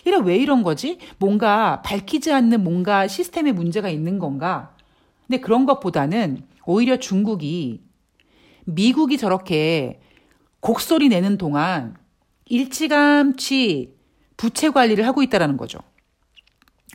이래 0.05 0.17
왜 0.17 0.38
이런 0.38 0.63
거지? 0.63 0.99
뭔가 1.17 1.81
밝히지 1.81 2.31
않는 2.31 2.63
뭔가 2.63 3.07
시스템에 3.07 3.51
문제가 3.51 3.89
있는 3.89 4.19
건가? 4.19 4.75
근데 5.27 5.41
그런 5.41 5.65
것보다는 5.65 6.43
오히려 6.65 6.97
중국이 6.97 7.81
미국이 8.65 9.17
저렇게 9.17 9.99
곡소리 10.63 11.10
내는 11.10 11.38
동안 11.38 11.97
일찌감치 12.45 13.95
부채 14.38 14.69
관리를 14.69 15.06
하고 15.06 15.21
있다라는 15.21 15.58
거죠. 15.58 15.80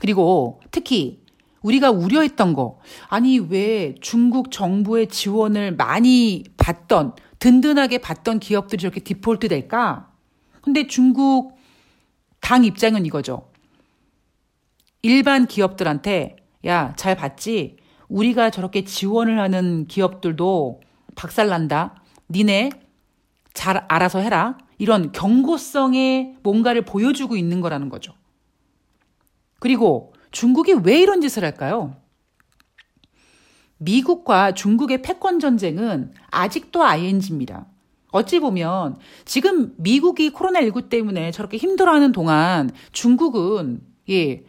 그리고 0.00 0.60
특히 0.70 1.22
우리가 1.60 1.90
우려했던 1.90 2.54
거, 2.54 2.80
아니, 3.08 3.38
왜 3.38 3.94
중국 4.00 4.50
정부의 4.50 5.08
지원을 5.08 5.76
많이 5.76 6.44
받던, 6.56 7.16
든든하게 7.40 7.98
받던 7.98 8.38
기업들이 8.38 8.80
저렇게 8.80 9.00
디폴트 9.00 9.48
될까? 9.48 10.12
근데 10.62 10.86
중국 10.86 11.58
당 12.40 12.64
입장은 12.64 13.04
이거죠. 13.04 13.50
일반 15.02 15.46
기업들한테, 15.46 16.36
야, 16.64 16.94
잘 16.96 17.16
봤지? 17.16 17.76
우리가 18.08 18.48
저렇게 18.48 18.84
지원을 18.84 19.38
하는 19.38 19.86
기업들도 19.88 20.80
박살난다. 21.16 22.02
니네 22.30 22.87
잘 23.58 23.84
알아서 23.88 24.20
해라. 24.20 24.56
이런 24.78 25.10
경고성의 25.10 26.36
뭔가를 26.44 26.82
보여주고 26.82 27.36
있는 27.36 27.60
거라는 27.60 27.88
거죠. 27.88 28.14
그리고 29.58 30.14
중국이 30.30 30.74
왜 30.84 31.00
이런 31.00 31.20
짓을 31.20 31.42
할까요? 31.42 31.96
미국과 33.78 34.54
중국의 34.54 35.02
패권 35.02 35.40
전쟁은 35.40 36.12
아직도 36.30 36.84
ING입니다. 36.84 37.66
어찌 38.12 38.38
보면 38.38 38.98
지금 39.24 39.74
미국이 39.76 40.30
코로나19 40.30 40.88
때문에 40.88 41.32
저렇게 41.32 41.56
힘들어하는 41.56 42.12
동안 42.12 42.70
중국은 42.92 43.80
예, 44.08 44.44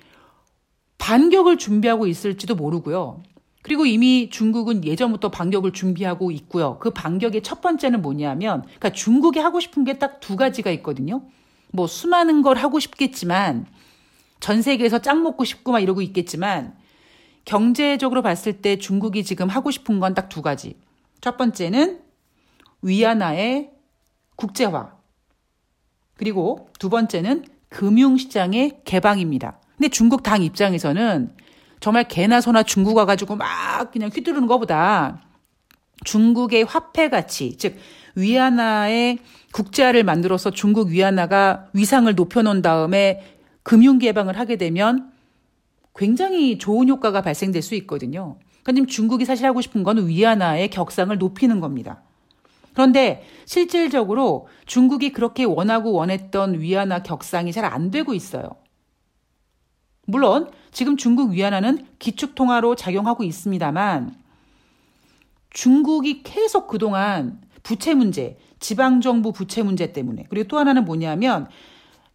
반격을 0.99 1.57
준비하고 1.57 2.05
있을지도 2.05 2.53
모르고요. 2.53 3.23
그리고 3.61 3.85
이미 3.85 4.29
중국은 4.29 4.85
예전부터 4.85 5.29
반격을 5.29 5.73
준비하고 5.73 6.31
있고요. 6.31 6.77
그 6.79 6.91
반격의 6.91 7.43
첫 7.43 7.61
번째는 7.61 8.01
뭐냐면, 8.01 8.61
그러니까 8.63 8.91
중국이 8.91 9.39
하고 9.39 9.59
싶은 9.59 9.83
게 9.83 9.99
딱 9.99 10.19
두 10.21 10.35
가지가 10.37 10.71
있거든요. 10.71 11.23
뭐 11.71 11.85
수많은 11.87 12.41
걸 12.41 12.57
하고 12.57 12.79
싶겠지만, 12.79 13.65
전 14.39 14.61
세계에서 14.61 14.99
짱 14.99 15.23
먹고 15.23 15.43
싶고 15.43 15.73
막 15.73 15.79
이러고 15.81 16.01
있겠지만 16.01 16.73
경제적으로 17.43 18.21
봤을 18.21 18.61
때 18.61 18.77
중국이 18.77 19.25
지금 19.25 19.49
하고 19.49 19.69
싶은 19.71 19.99
건 19.99 20.13
딱 20.13 20.29
두 20.29 20.41
가지. 20.41 20.77
첫 21.19 21.35
번째는 21.35 21.99
위안화의 22.81 23.71
국제화. 24.37 24.93
그리고 26.15 26.69
두 26.79 26.89
번째는 26.89 27.45
금융시장의 27.67 28.81
개방입니다. 28.85 29.59
근데 29.77 29.89
중국 29.89 30.23
당 30.23 30.41
입장에서는 30.43 31.35
정말 31.79 32.07
개나 32.07 32.41
소나 32.41 32.63
중국 32.63 32.97
와가지고 32.97 33.35
막 33.35 33.91
그냥 33.91 34.09
휘두르는 34.13 34.47
것보다 34.47 35.21
중국의 36.05 36.63
화폐 36.63 37.09
가치, 37.09 37.57
즉 37.57 37.77
위안화의 38.15 39.19
국제화를 39.53 40.03
만들어서 40.03 40.51
중국 40.51 40.89
위안화가 40.89 41.67
위상을 41.73 42.13
높여놓은 42.13 42.61
다음에 42.61 43.21
금융 43.63 43.97
개방을 43.97 44.37
하게 44.37 44.57
되면 44.57 45.11
굉장히 45.95 46.57
좋은 46.57 46.87
효과가 46.87 47.21
발생될 47.21 47.61
수 47.61 47.75
있거든요. 47.75 48.37
그러니까 48.63 48.91
중국이 48.91 49.25
사실 49.25 49.45
하고 49.45 49.61
싶은 49.61 49.83
건 49.83 50.07
위안화의 50.07 50.69
격상을 50.69 51.17
높이는 51.17 51.59
겁니다. 51.59 52.03
그런데 52.73 53.25
실질적으로 53.45 54.47
중국이 54.65 55.11
그렇게 55.11 55.43
원하고 55.43 55.91
원했던 55.91 56.61
위안화 56.61 57.03
격상이 57.03 57.51
잘 57.51 57.65
안 57.65 57.91
되고 57.91 58.13
있어요. 58.13 58.49
물론 60.05 60.49
지금 60.71 60.97
중국 60.97 61.31
위안화는 61.31 61.85
기축통화로 61.99 62.75
작용하고 62.75 63.23
있습니다만 63.23 64.15
중국이 65.49 66.23
계속 66.23 66.67
그동안 66.67 67.41
부채 67.63 67.93
문제, 67.93 68.37
지방정부 68.59 69.31
부채 69.31 69.63
문제 69.63 69.91
때문에 69.91 70.25
그리고 70.29 70.47
또 70.47 70.59
하나는 70.59 70.85
뭐냐면 70.85 71.47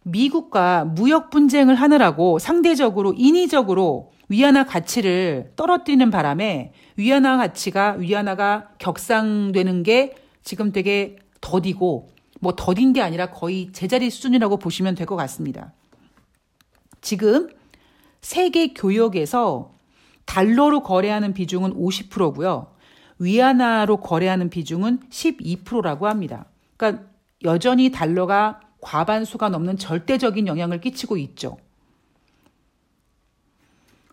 미국과 0.03 0.85
무역 0.85 1.29
분쟁을 1.31 1.75
하느라고 1.75 2.39
상대적으로 2.39 3.13
인위적으로 3.17 4.11
위안화 4.29 4.65
가치를 4.65 5.51
떨어뜨리는 5.55 6.09
바람에 6.11 6.73
위안화 6.95 7.37
가치가 7.37 7.93
위안화가 7.93 8.69
격상되는 8.79 9.83
게 9.83 10.15
지금 10.43 10.71
되게 10.71 11.17
더디고 11.41 12.09
뭐 12.39 12.55
더딘 12.55 12.93
게 12.93 13.01
아니라 13.01 13.31
거의 13.31 13.71
제자리 13.71 14.09
수준이라고 14.09 14.57
보시면 14.57 14.95
될 14.95 15.05
것 15.07 15.15
같습니다. 15.15 15.73
지금 17.01 17.49
세계 18.25 18.73
교역에서 18.73 19.75
달러로 20.25 20.81
거래하는 20.81 21.35
비중은 21.35 21.75
50%고요. 21.75 22.73
위안화로 23.19 23.97
거래하는 23.97 24.49
비중은 24.49 25.01
12%라고 25.11 26.07
합니다. 26.07 26.47
그러니까 26.75 27.03
여전히 27.43 27.91
달러가 27.91 28.61
과반수가 28.81 29.49
넘는 29.49 29.77
절대적인 29.77 30.47
영향을 30.47 30.81
끼치고 30.81 31.17
있죠. 31.17 31.57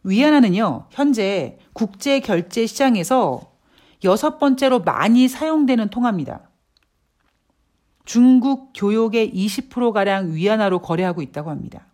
위안화는요, 0.04 0.88
현재 0.90 1.58
국제 1.72 2.20
결제 2.20 2.66
시장에서 2.66 3.54
여섯 4.04 4.38
번째로 4.38 4.80
많이 4.80 5.26
사용되는 5.26 5.88
통화입니다. 5.88 6.50
중국 8.04 8.74
교역의 8.76 9.32
20%가량 9.32 10.34
위안화로 10.34 10.80
거래하고 10.80 11.22
있다고 11.22 11.48
합니다. 11.48 11.86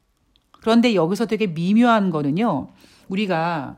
그런데 0.60 0.94
여기서 0.94 1.26
되게 1.26 1.46
미묘한 1.46 2.10
거는요, 2.10 2.68
우리가 3.08 3.76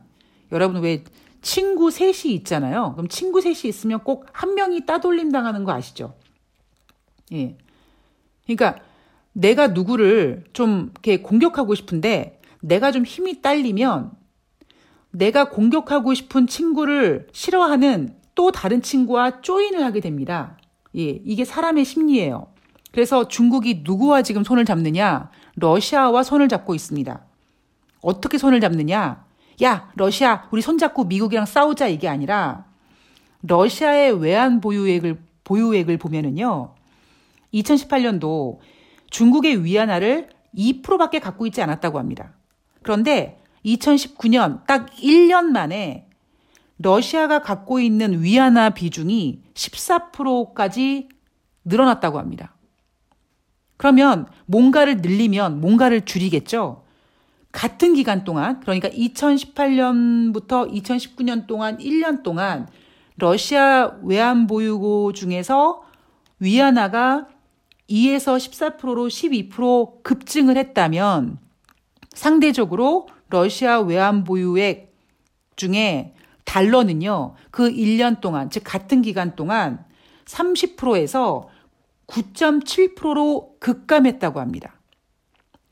여러분 0.52 0.82
왜 0.82 1.04
친구 1.42 1.90
셋이 1.90 2.34
있잖아요. 2.34 2.92
그럼 2.94 3.08
친구 3.08 3.40
셋이 3.40 3.60
있으면 3.64 4.02
꼭 4.04 4.26
한 4.32 4.54
명이 4.54 4.86
따돌림 4.86 5.30
당하는 5.32 5.64
거 5.64 5.72
아시죠? 5.72 6.14
예. 7.32 7.56
그러니까 8.44 8.80
내가 9.32 9.68
누구를 9.68 10.44
좀 10.52 10.90
이렇게 10.92 11.22
공격하고 11.22 11.74
싶은데 11.74 12.40
내가 12.60 12.90
좀 12.92 13.04
힘이 13.04 13.42
딸리면 13.42 14.12
내가 15.12 15.48
공격하고 15.48 16.14
싶은 16.14 16.46
친구를 16.46 17.28
싫어하는 17.32 18.14
또 18.34 18.50
다른 18.50 18.82
친구와 18.82 19.40
조인을 19.40 19.84
하게 19.84 20.00
됩니다. 20.00 20.58
예, 20.96 21.02
이게 21.24 21.44
사람의 21.44 21.84
심리예요. 21.84 22.48
그래서 22.92 23.28
중국이 23.28 23.82
누구와 23.84 24.22
지금 24.22 24.42
손을 24.44 24.64
잡느냐? 24.64 25.30
러시아와 25.56 26.22
손을 26.22 26.48
잡고 26.48 26.74
있습니다. 26.74 27.20
어떻게 28.02 28.38
손을 28.38 28.60
잡느냐? 28.60 29.24
야, 29.62 29.90
러시아, 29.94 30.48
우리 30.50 30.62
손잡고 30.62 31.04
미국이랑 31.04 31.46
싸우자 31.46 31.86
이게 31.88 32.08
아니라 32.08 32.64
러시아의 33.42 34.20
외환 34.20 34.60
보유액을 34.60 35.18
보유액을 35.44 35.98
보면은요. 35.98 36.74
2018년도 37.52 38.58
중국의 39.10 39.64
위안화를 39.64 40.30
2%밖에 40.56 41.18
갖고 41.18 41.46
있지 41.46 41.62
않았다고 41.62 41.98
합니다. 41.98 42.32
그런데 42.82 43.40
2019년 43.64 44.66
딱 44.66 44.90
1년 44.96 45.46
만에 45.46 46.06
러시아가 46.78 47.40
갖고 47.42 47.78
있는 47.78 48.22
위안화 48.22 48.70
비중이 48.70 49.42
14%까지 49.52 51.08
늘어났다고 51.64 52.18
합니다. 52.18 52.54
그러면 53.80 54.26
뭔가를 54.44 54.98
늘리면 54.98 55.62
뭔가를 55.62 56.04
줄이겠죠? 56.04 56.84
같은 57.50 57.94
기간 57.94 58.24
동안, 58.24 58.60
그러니까 58.60 58.90
2018년부터 58.90 60.70
2019년 60.70 61.46
동안 61.46 61.78
1년 61.78 62.22
동안 62.22 62.68
러시아 63.16 63.92
외환 64.02 64.46
보유고 64.46 65.14
중에서 65.14 65.82
위안화가 66.40 67.28
2에서 67.88 68.36
14%로 68.36 69.08
12% 69.08 70.02
급증을 70.02 70.58
했다면 70.58 71.38
상대적으로 72.10 73.08
러시아 73.30 73.80
외환 73.80 74.24
보유액 74.24 74.94
중에 75.56 76.12
달러는요, 76.44 77.34
그 77.50 77.70
1년 77.70 78.20
동안, 78.20 78.50
즉 78.50 78.62
같은 78.62 79.00
기간 79.00 79.36
동안 79.36 79.82
30%에서 80.26 81.48
9.7%로 82.10 83.56
급감했다고 83.60 84.40
합니다. 84.40 84.80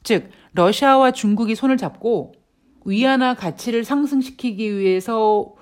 즉, 0.02 0.30
러시아와 0.52 1.10
중국이 1.10 1.54
손을 1.54 1.76
잡고 1.76 2.34
위안화 2.84 3.34
가치를 3.34 3.84
상승시키기 3.84 4.78
위해서 4.78 5.54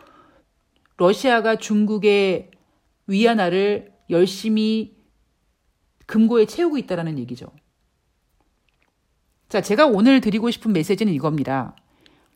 러시아가 0.98 1.56
중국의 1.56 2.50
위안화를 3.06 3.92
열심히 4.10 4.96
금고에 6.06 6.46
채우고 6.46 6.78
있다라는 6.78 7.18
얘기죠. 7.18 7.46
자, 9.48 9.60
제가 9.60 9.86
오늘 9.86 10.20
드리고 10.20 10.50
싶은 10.50 10.72
메시지는 10.72 11.12
이겁니다. 11.12 11.74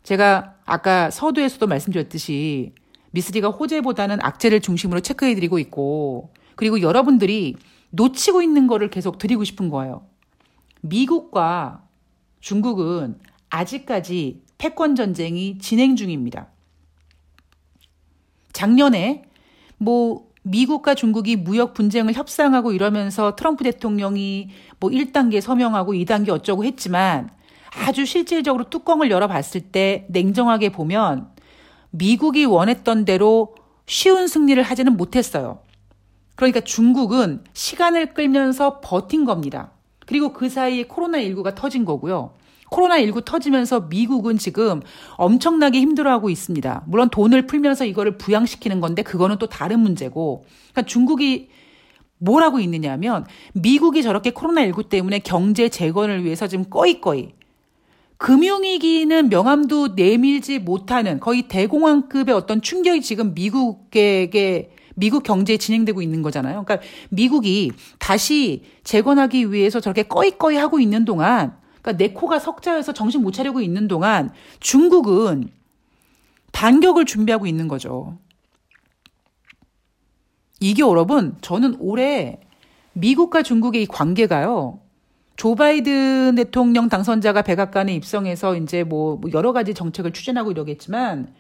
제가 0.03 0.57
아까 0.65 1.11
서두에서도 1.11 1.67
말씀드렸듯이 1.67 2.75
미스리가 3.13 3.51
호재보다는 3.51 4.19
악재를 4.23 4.61
중심으로 4.61 5.01
체크해드리고 5.01 5.59
있고, 5.59 6.33
그리고 6.57 6.81
여러분들이 6.81 7.57
놓치고 7.91 8.43
있는 8.43 8.67
거를 8.67 8.91
계속 8.91 9.19
드리고 9.19 9.45
싶은 9.45 9.69
거예요. 9.69 10.07
미국과 10.81 11.85
중국은 12.41 13.19
아직까지 13.51 14.43
패권 14.59 14.95
전쟁이 14.95 15.59
진행 15.59 15.97
중입니다. 15.97 16.49
작년에 18.53 19.25
뭐 19.79 20.31
미국과 20.43 20.95
중국이 20.95 21.37
무역 21.37 21.75
분쟁을 21.75 22.15
협상하고 22.15 22.73
이러면서 22.73 23.37
트럼프 23.37 23.65
대통령이 23.65 24.49
뭐 24.79 24.91
1단계 24.91 25.41
서명하고 25.41 25.93
2단계 25.93 26.31
어쩌고 26.31 26.65
했지만 26.65 27.31
아주 27.75 28.07
실질적으로 28.07 28.69
뚜껑을 28.69 29.11
열어봤을 29.11 29.61
때 29.73 30.07
냉정하게 30.09 30.73
보면 30.73 31.29
미국이 31.91 32.45
원했던 32.45 33.05
대로 33.05 33.55
쉬운 33.87 34.29
승리를 34.29 34.63
하지는 34.63 34.97
못했어요. 34.97 35.61
그러니까 36.41 36.61
중국은 36.61 37.45
시간을 37.53 38.15
끌면서 38.15 38.81
버틴 38.81 39.27
겁니다. 39.27 39.73
그리고 40.07 40.33
그 40.33 40.49
사이에 40.49 40.85
코로나19가 40.85 41.55
터진 41.55 41.85
거고요. 41.85 42.33
코로나19 42.71 43.27
터지면서 43.27 43.81
미국은 43.91 44.39
지금 44.39 44.81
엄청나게 45.17 45.79
힘들어하고 45.81 46.31
있습니다. 46.31 46.85
물론 46.87 47.11
돈을 47.11 47.47
풀면서 47.47 47.85
이거를 47.85 48.17
부양시키는 48.17 48.81
건데 48.81 49.03
그거는 49.03 49.37
또 49.39 49.49
다른 49.49 49.81
문제고. 49.81 50.45
그러니까 50.73 50.83
중국이 50.89 51.51
뭘 52.17 52.43
하고 52.43 52.59
있느냐면 52.59 53.27
미국이 53.53 54.03
저렇게 54.03 54.31
코로나19 54.31 54.89
때문에 54.89 55.19
경제 55.19 55.69
재건을 55.69 56.25
위해서 56.25 56.47
지금 56.47 56.71
꺼이꺼이 56.71 57.33
금융위기는 58.17 59.29
명함도 59.29 59.89
내밀지 59.89 60.59
못하는 60.59 61.21
거의 61.21 61.49
대공황급의 61.49 62.35
어떤 62.35 62.63
충격이 62.63 63.03
지금 63.03 63.35
미국에게 63.35 64.71
미국 65.01 65.23
경제에 65.23 65.57
진행되고 65.57 66.03
있는 66.03 66.23
거잖아요. 66.23 66.63
그러니까 66.65 66.87
미국이 67.09 67.73
다시 67.99 68.63
재건하기 68.85 69.51
위해서 69.53 69.81
저렇게 69.81 70.03
꺼이꺼이 70.05 70.57
하고 70.57 70.79
있는 70.79 71.05
동안 71.05 71.57
그러니까 71.81 71.93
내 71.97 72.13
코가 72.13 72.39
석자여서 72.39 72.93
정신 72.93 73.23
못 73.23 73.33
차리고 73.33 73.63
있는 73.63 73.89
동안 73.89 74.31
중국은 74.61 75.49
반격을 76.53 77.07
준비하고 77.07 77.47
있는 77.47 77.67
거죠. 77.67 78.19
이게 80.61 80.83
여러분, 80.83 81.37
저는 81.41 81.77
올해 81.79 82.41
미국과 82.93 83.43
중국의 83.43 83.83
이 83.83 83.87
관계가요. 83.87 84.81
조 85.37 85.55
바이든 85.55 86.35
대통령 86.35 86.91
당선자가 86.91 87.41
백악관에 87.41 87.95
입성해서 87.95 88.57
이제 88.57 88.85
뭐, 88.85 89.17
뭐 89.17 89.31
여러 89.33 89.55
가지 89.55 89.73
정책을 89.73 90.13
추진하고 90.13 90.51
이러겠지만 90.51 91.33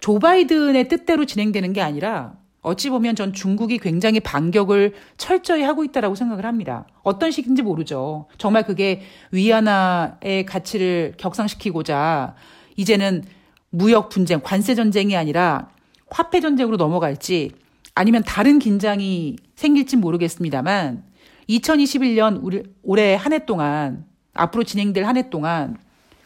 조 0.00 0.18
바이든의 0.18 0.88
뜻대로 0.88 1.24
진행되는 1.24 1.72
게 1.72 1.80
아니라 1.80 2.41
어찌 2.62 2.90
보면 2.90 3.16
전 3.16 3.32
중국이 3.32 3.78
굉장히 3.78 4.20
반격을 4.20 4.94
철저히 5.16 5.62
하고 5.62 5.82
있다라고 5.84 6.14
생각을 6.14 6.46
합니다. 6.46 6.86
어떤 7.02 7.30
식인지 7.32 7.62
모르죠. 7.62 8.26
정말 8.38 8.62
그게 8.64 9.02
위안화의 9.32 10.46
가치를 10.46 11.14
격상시키고자 11.16 12.34
이제는 12.76 13.24
무역 13.70 14.10
분쟁, 14.10 14.40
관세 14.42 14.74
전쟁이 14.76 15.16
아니라 15.16 15.70
화폐 16.08 16.40
전쟁으로 16.40 16.76
넘어갈지 16.76 17.50
아니면 17.94 18.22
다른 18.24 18.58
긴장이 18.58 19.36
생길지 19.56 19.96
모르겠습니다만 19.96 21.02
2021년 21.48 22.38
우리 22.42 22.62
올해 22.82 23.14
한 23.16 23.32
해 23.32 23.44
동안 23.44 24.04
앞으로 24.34 24.62
진행될 24.62 25.04
한 25.04 25.16
해 25.16 25.30
동안 25.30 25.76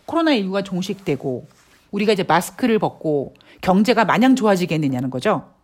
코로나19가 0.06 0.64
종식되고 0.64 1.46
우리가 1.92 2.12
이제 2.12 2.22
마스크를 2.24 2.78
벗고 2.78 3.34
경제가 3.62 4.04
마냥 4.04 4.36
좋아지겠느냐는 4.36 5.08
거죠. 5.10 5.55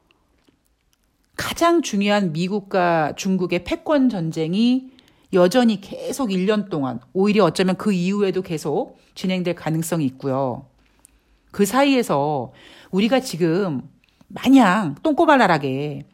가장 1.42 1.82
중요한 1.82 2.32
미국과 2.32 3.14
중국의 3.16 3.64
패권 3.64 4.08
전쟁이 4.08 4.92
여전히 5.32 5.80
계속 5.80 6.28
1년 6.30 6.70
동안, 6.70 7.00
오히려 7.12 7.44
어쩌면 7.44 7.76
그 7.76 7.92
이후에도 7.92 8.42
계속 8.42 8.96
진행될 9.16 9.56
가능성이 9.56 10.04
있고요. 10.04 10.66
그 11.50 11.66
사이에서 11.66 12.52
우리가 12.92 13.18
지금 13.18 13.82
마냥 14.28 14.94
똥꼬발랄하게 15.02 16.04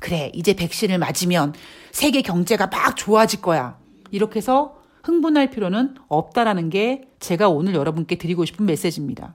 그래, 0.00 0.30
이제 0.32 0.54
백신을 0.54 0.98
맞으면 0.98 1.52
세계 1.90 2.22
경제가 2.22 2.68
막 2.68 2.96
좋아질 2.96 3.40
거야. 3.42 3.76
이렇게 4.12 4.36
해서 4.36 4.76
흥분할 5.02 5.50
필요는 5.50 5.96
없다라는 6.06 6.70
게 6.70 7.08
제가 7.18 7.48
오늘 7.48 7.74
여러분께 7.74 8.18
드리고 8.18 8.44
싶은 8.44 8.66
메시지입니다. 8.66 9.34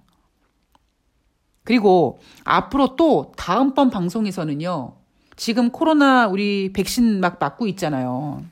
그리고 1.65 2.19
앞으로 2.45 2.95
또 2.95 3.33
다음번 3.35 3.89
방송에서는요, 3.89 4.98
지금 5.39 5.69
코로나 5.69 6.27
우리 6.27 6.73
백신 6.73 7.21
막 7.21 7.37
맞고 7.39 7.65
있잖아요. 7.67 8.43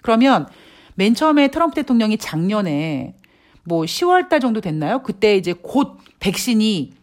그러면 0.00 0.46
맨 0.94 1.14
처음에 1.14 1.48
트럼프 1.48 1.74
대통령이 1.74 2.16
작년에 2.16 3.14
뭐 3.62 3.82
10월 3.82 4.30
달 4.30 4.40
정도 4.40 4.62
됐나요? 4.62 5.02
그때 5.02 5.36
이제 5.36 5.52
곧 5.52 5.98
백신이 6.18 6.94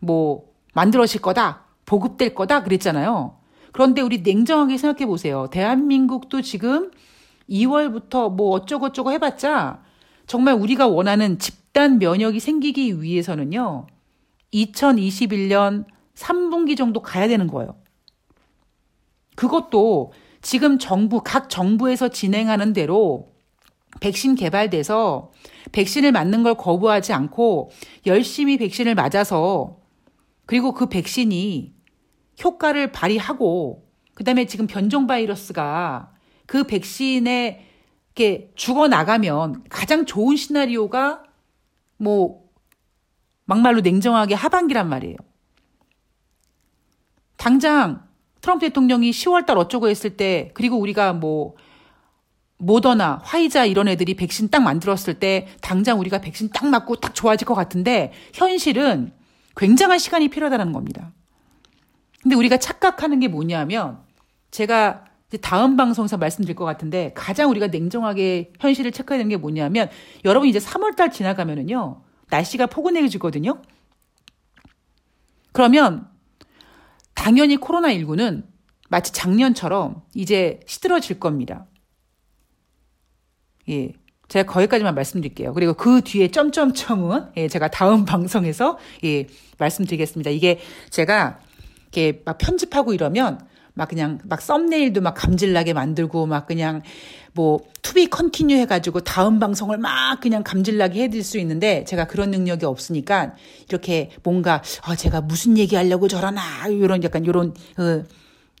뭐 0.00 0.44
만들어질 0.74 1.20
거다, 1.20 1.64
보급될 1.86 2.36
거다 2.36 2.62
그랬잖아요. 2.62 3.34
그런데 3.72 4.00
우리 4.00 4.22
냉정하게 4.22 4.78
생각해 4.78 5.06
보세요. 5.06 5.48
대한민국도 5.50 6.40
지금 6.42 6.92
2월부터 7.50 8.32
뭐 8.32 8.50
어쩌고저쩌고 8.50 9.10
해봤자 9.10 9.82
정말 10.28 10.54
우리가 10.54 10.86
원하는 10.86 11.40
집단 11.40 11.98
면역이 11.98 12.38
생기기 12.38 13.02
위해서는요. 13.02 13.88
2021년 14.52 15.84
3분기 16.14 16.76
정도 16.76 17.02
가야 17.02 17.26
되는 17.26 17.48
거예요. 17.48 17.74
그것도 19.34 20.12
지금 20.42 20.78
정부, 20.78 21.22
각 21.22 21.48
정부에서 21.48 22.08
진행하는 22.08 22.72
대로 22.72 23.32
백신 24.00 24.34
개발돼서 24.34 25.32
백신을 25.72 26.12
맞는 26.12 26.42
걸 26.42 26.54
거부하지 26.54 27.12
않고 27.12 27.70
열심히 28.06 28.58
백신을 28.58 28.94
맞아서 28.94 29.78
그리고 30.46 30.72
그 30.72 30.88
백신이 30.88 31.74
효과를 32.42 32.92
발휘하고 32.92 33.88
그다음에 34.14 34.46
지금 34.46 34.66
변종 34.66 35.06
바이러스가 35.06 36.12
그 36.46 36.64
백신에 36.64 37.66
이렇게 38.14 38.52
죽어 38.54 38.86
나가면 38.88 39.64
가장 39.68 40.06
좋은 40.06 40.36
시나리오가 40.36 41.22
뭐 41.96 42.44
막말로 43.44 43.80
냉정하게 43.80 44.34
하반기란 44.34 44.88
말이에요. 44.88 45.16
당장 47.36 48.06
트럼프 48.44 48.66
대통령이 48.66 49.10
10월 49.10 49.46
달 49.46 49.56
어쩌고 49.56 49.88
했을 49.88 50.18
때 50.18 50.50
그리고 50.52 50.76
우리가 50.76 51.14
뭐 51.14 51.54
모더나, 52.58 53.22
화이자 53.24 53.64
이런 53.64 53.88
애들이 53.88 54.14
백신 54.14 54.50
딱 54.50 54.62
만들었을 54.62 55.14
때 55.18 55.48
당장 55.62 55.98
우리가 55.98 56.20
백신 56.20 56.50
딱 56.50 56.68
맞고 56.68 56.96
딱 56.96 57.14
좋아질 57.14 57.46
것 57.46 57.54
같은데 57.54 58.12
현실은 58.34 59.14
굉장한 59.56 59.98
시간이 59.98 60.28
필요하다는 60.28 60.72
겁니다. 60.74 61.14
근데 62.22 62.36
우리가 62.36 62.58
착각하는 62.58 63.18
게 63.18 63.28
뭐냐면 63.28 64.00
제가 64.50 65.06
다음 65.40 65.78
방송에서 65.78 66.18
말씀드릴 66.18 66.54
것 66.54 66.66
같은데 66.66 67.12
가장 67.14 67.48
우리가 67.48 67.68
냉정하게 67.68 68.52
현실을 68.60 68.92
체크해야 68.92 69.20
되는 69.20 69.30
게 69.30 69.38
뭐냐면 69.38 69.88
여러분 70.26 70.50
이제 70.50 70.58
3월 70.58 70.96
달 70.96 71.10
지나가면은요. 71.10 72.02
날씨가 72.28 72.66
포근해지거든요. 72.66 73.62
그러면 75.52 76.13
당연히 77.14 77.56
코로나19는 77.56 78.44
마치 78.88 79.12
작년처럼 79.12 80.02
이제 80.14 80.60
시들어질 80.66 81.18
겁니다. 81.18 81.66
예. 83.68 83.92
제가 84.28 84.50
거기까지만 84.50 84.94
말씀드릴게요. 84.94 85.52
그리고 85.52 85.74
그 85.74 86.00
뒤에 86.00 86.28
점점점은 86.28 87.32
예, 87.36 87.48
제가 87.48 87.68
다음 87.68 88.04
방송에서 88.06 88.78
예, 89.04 89.26
말씀드리겠습니다. 89.58 90.30
이게 90.30 90.60
제가 90.90 91.40
이렇게 91.82 92.22
막 92.24 92.38
편집하고 92.38 92.94
이러면 92.94 93.46
막 93.74 93.88
그냥 93.88 94.20
막 94.24 94.40
썸네일도 94.40 95.00
막 95.00 95.14
감질나게 95.14 95.72
만들고 95.72 96.26
막 96.26 96.46
그냥 96.46 96.82
뭐 97.32 97.60
to 97.82 97.95
be 97.95 98.08
continue 98.08 98.56
해가지고 98.56 99.00
다음 99.00 99.40
방송을 99.40 99.78
막 99.78 100.20
그냥 100.20 100.44
감질나게 100.44 101.02
해드릴 101.02 101.24
수 101.24 101.38
있는데 101.38 101.84
제가 101.84 102.06
그런 102.06 102.30
능력이 102.30 102.64
없으니까 102.64 103.34
이렇게 103.68 104.12
뭔가 104.22 104.62
아 104.82 104.94
제가 104.94 105.20
무슨 105.20 105.58
얘기하려고 105.58 106.06
저러나 106.06 106.40
이런 106.68 107.02
약간 107.02 107.24
이런 107.24 107.52
어 107.76 108.04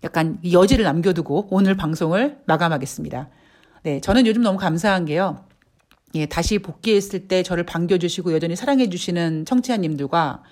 약간 0.02 0.38
여지를 0.50 0.84
남겨두고 0.84 1.48
오늘 1.50 1.76
방송을 1.76 2.38
마감하겠습니다. 2.46 3.28
네, 3.84 4.00
저는 4.00 4.26
요즘 4.26 4.42
너무 4.42 4.58
감사한 4.58 5.06
게요. 5.06 5.44
예, 6.16 6.26
다시 6.26 6.58
복귀했을 6.58 7.28
때 7.28 7.42
저를 7.42 7.64
반겨주시고 7.64 8.32
여전히 8.32 8.56
사랑해주시는 8.56 9.46
청취자님들과 9.46 10.42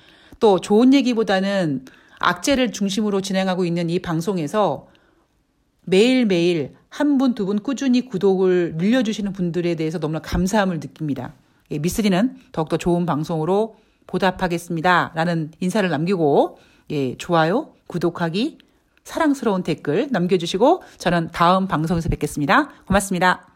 또 0.40 0.60
좋은 0.60 0.94
얘기보다는 0.94 1.84
악재를 2.22 2.72
중심으로 2.72 3.20
진행하고 3.20 3.64
있는 3.64 3.90
이 3.90 3.98
방송에서 3.98 4.86
매일매일 5.84 6.74
한 6.88 7.18
분, 7.18 7.34
두 7.34 7.46
분 7.46 7.58
꾸준히 7.58 8.02
구독을 8.06 8.74
늘려주시는 8.76 9.32
분들에 9.32 9.74
대해서 9.74 9.98
너무나 9.98 10.20
감사함을 10.20 10.80
느낍니다. 10.80 11.32
예, 11.70 11.78
미스리는 11.78 12.36
더욱더 12.52 12.76
좋은 12.76 13.06
방송으로 13.06 13.76
보답하겠습니다. 14.06 15.12
라는 15.14 15.50
인사를 15.60 15.88
남기고, 15.88 16.58
예, 16.90 17.16
좋아요, 17.16 17.72
구독하기, 17.86 18.58
사랑스러운 19.04 19.62
댓글 19.62 20.08
남겨주시고, 20.10 20.82
저는 20.98 21.30
다음 21.32 21.66
방송에서 21.66 22.08
뵙겠습니다. 22.08 22.68
고맙습니다. 22.86 23.51